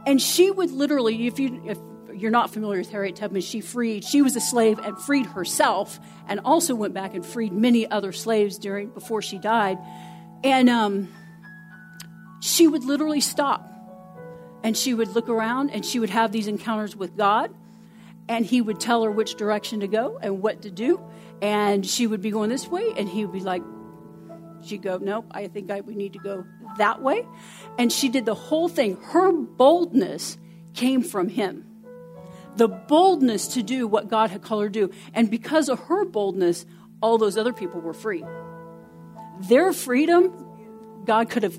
And 0.06 0.20
she 0.20 0.50
would 0.50 0.70
literally, 0.70 1.26
if 1.26 1.38
you 1.38 1.62
if 1.66 1.78
you're 2.14 2.30
not 2.30 2.50
familiar 2.50 2.78
with 2.78 2.90
Harriet 2.90 3.16
Tubman, 3.16 3.40
she 3.40 3.60
freed, 3.60 4.04
she 4.04 4.22
was 4.22 4.36
a 4.36 4.40
slave 4.40 4.78
and 4.78 4.98
freed 4.98 5.26
herself, 5.26 5.98
and 6.28 6.40
also 6.44 6.74
went 6.74 6.94
back 6.94 7.14
and 7.14 7.24
freed 7.24 7.52
many 7.52 7.90
other 7.90 8.12
slaves 8.12 8.58
during 8.58 8.88
before 8.90 9.22
she 9.22 9.38
died. 9.38 9.78
And 10.42 10.68
um, 10.68 11.08
she 12.40 12.66
would 12.66 12.84
literally 12.84 13.20
stop 13.20 13.70
and 14.62 14.76
she 14.76 14.94
would 14.94 15.08
look 15.08 15.28
around 15.28 15.70
and 15.70 15.84
she 15.84 15.98
would 15.98 16.10
have 16.10 16.32
these 16.32 16.46
encounters 16.46 16.96
with 16.96 17.16
God, 17.16 17.54
and 18.30 18.46
He 18.46 18.62
would 18.62 18.80
tell 18.80 19.02
her 19.02 19.10
which 19.10 19.34
direction 19.34 19.80
to 19.80 19.88
go 19.88 20.18
and 20.22 20.40
what 20.40 20.62
to 20.62 20.70
do. 20.70 21.02
And 21.42 21.84
she 21.84 22.06
would 22.06 22.22
be 22.22 22.30
going 22.30 22.48
this 22.48 22.68
way, 22.68 22.94
and 22.96 23.08
He 23.08 23.26
would 23.26 23.34
be 23.34 23.40
like, 23.40 23.62
She'd 24.62 24.82
go, 24.82 24.98
Nope, 24.98 25.26
I 25.32 25.48
think 25.48 25.70
I, 25.70 25.80
we 25.80 25.94
need 25.94 26.12
to 26.12 26.18
go 26.20 26.44
that 26.78 27.02
way. 27.02 27.26
And 27.76 27.92
she 27.92 28.08
did 28.08 28.24
the 28.24 28.34
whole 28.34 28.68
thing. 28.68 28.96
Her 29.00 29.32
boldness 29.32 30.38
came 30.74 31.02
from 31.02 31.28
Him 31.28 31.66
the 32.56 32.68
boldness 32.68 33.46
to 33.48 33.62
do 33.62 33.86
what 33.86 34.08
God 34.08 34.30
had 34.30 34.42
called 34.42 34.62
her 34.64 34.68
to 34.68 34.88
do. 34.88 34.94
And 35.14 35.30
because 35.30 35.68
of 35.68 35.78
her 35.84 36.04
boldness, 36.04 36.66
all 37.00 37.16
those 37.16 37.38
other 37.38 37.52
people 37.52 37.80
were 37.80 37.94
free. 37.94 38.24
Their 39.42 39.72
freedom, 39.72 41.04
God 41.04 41.30
could 41.30 41.42
have 41.42 41.58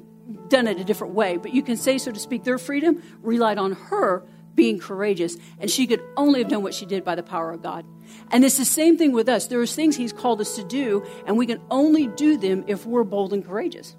done 0.49 0.67
it 0.67 0.79
a 0.79 0.83
different 0.83 1.13
way, 1.13 1.37
but 1.37 1.53
you 1.53 1.63
can 1.63 1.77
say, 1.77 1.97
so 1.97 2.11
to 2.11 2.19
speak, 2.19 2.43
their 2.43 2.57
freedom 2.57 3.01
relied 3.21 3.57
on 3.57 3.71
her 3.73 4.23
being 4.55 4.79
courageous, 4.79 5.37
and 5.59 5.69
she 5.69 5.87
could 5.87 6.01
only 6.17 6.39
have 6.39 6.49
done 6.49 6.63
what 6.63 6.73
she 6.73 6.85
did 6.85 7.03
by 7.03 7.15
the 7.15 7.23
power 7.23 7.51
of 7.51 7.61
God. 7.61 7.85
And 8.31 8.43
it's 8.43 8.57
the 8.57 8.65
same 8.65 8.97
thing 8.97 9.11
with 9.11 9.29
us. 9.29 9.47
There 9.47 9.61
are 9.61 9.65
things 9.67 9.95
He's 9.95 10.13
called 10.13 10.41
us 10.41 10.55
to 10.55 10.63
do, 10.63 11.05
and 11.25 11.37
we 11.37 11.45
can 11.45 11.61
only 11.69 12.07
do 12.07 12.37
them 12.37 12.63
if 12.67 12.85
we're 12.85 13.03
bold 13.03 13.33
and 13.33 13.45
courageous. 13.45 13.95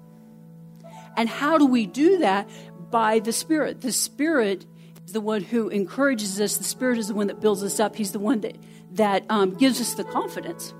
And 1.15 1.29
how 1.29 1.57
do 1.57 1.65
we 1.65 1.85
do 1.85 2.19
that? 2.19 2.49
By 2.91 3.19
the 3.19 3.33
Spirit. 3.33 3.81
The 3.81 3.91
Spirit 3.91 4.65
is 5.05 5.13
the 5.13 5.21
one 5.21 5.41
who 5.41 5.69
encourages 5.69 6.39
us. 6.39 6.57
The 6.57 6.63
Spirit 6.63 6.97
is 6.97 7.07
the 7.07 7.15
one 7.15 7.27
that 7.27 7.39
builds 7.39 7.63
us 7.63 7.79
up. 7.79 7.95
He's 7.95 8.11
the 8.11 8.19
one 8.19 8.41
that, 8.41 8.57
that 8.93 9.25
um, 9.29 9.55
gives 9.55 9.81
us 9.81 9.95
the 9.95 10.03
confidence. 10.03 10.73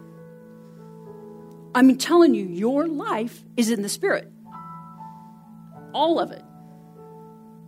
I'm 1.75 1.97
telling 1.97 2.35
you, 2.35 2.45
your 2.45 2.87
life 2.87 3.43
is 3.57 3.71
in 3.71 3.81
the 3.81 3.89
Spirit. 3.89 4.31
All 5.93 6.19
of 6.19 6.31
it. 6.31 6.43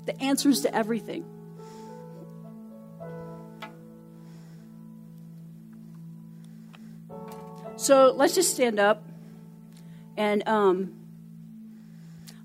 The 0.06 0.22
answers 0.22 0.62
to 0.62 0.76
everything. 0.76 1.26
So 7.78 8.14
let's 8.16 8.36
just 8.36 8.54
stand 8.54 8.80
up 8.80 9.04
and 10.18 10.48
um, 10.48 10.94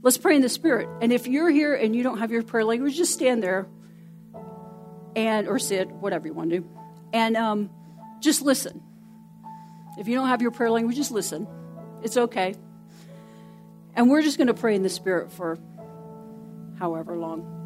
let's 0.03 0.19
pray 0.19 0.35
in 0.35 0.43
the 0.43 0.49
Spirit. 0.49 0.89
And 1.01 1.13
if 1.13 1.27
you're 1.27 1.51
here 1.51 1.75
and 1.75 1.95
you 1.95 2.03
don't 2.03 2.19
have 2.19 2.31
your 2.31 2.43
prayer 2.43 2.65
language, 2.65 2.97
just 2.97 3.13
stand 3.13 3.43
there 3.43 3.67
and 5.15 5.49
or 5.49 5.59
sit, 5.59 5.89
whatever 5.89 6.27
you 6.27 6.35
want 6.35 6.51
to 6.51 6.61
do, 6.61 6.69
and 7.13 7.37
um, 7.37 7.71
just 8.21 8.43
listen. 8.43 8.83
If 9.99 10.09
you 10.09 10.15
don't 10.15 10.29
have 10.29 10.43
your 10.43 10.51
prayer 10.51 10.71
language, 10.71 10.97
just 10.97 11.11
listen. 11.11 11.47
It's 12.03 12.17
okay. 12.17 12.55
And 13.95 14.09
we're 14.09 14.23
just 14.23 14.37
going 14.37 14.47
to 14.47 14.55
pray 14.55 14.75
in 14.75 14.83
the 14.83 14.89
Spirit 14.89 15.33
for 15.33 15.59
however 16.79 17.17
long. 17.17 17.60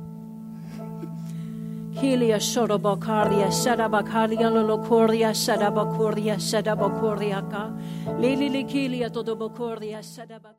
Hilia 1.95 2.39
Shodobokardia, 2.39 3.51
Sadabakaria, 3.51 4.51
Lolokordia, 4.51 5.33
Sadabakordia, 5.33 6.37
Sadabakordia, 6.39 7.41
Lili 8.19 8.51
Likilia, 8.51 9.11
Todobokordia, 9.11 10.03
Sadabak. 10.03 10.53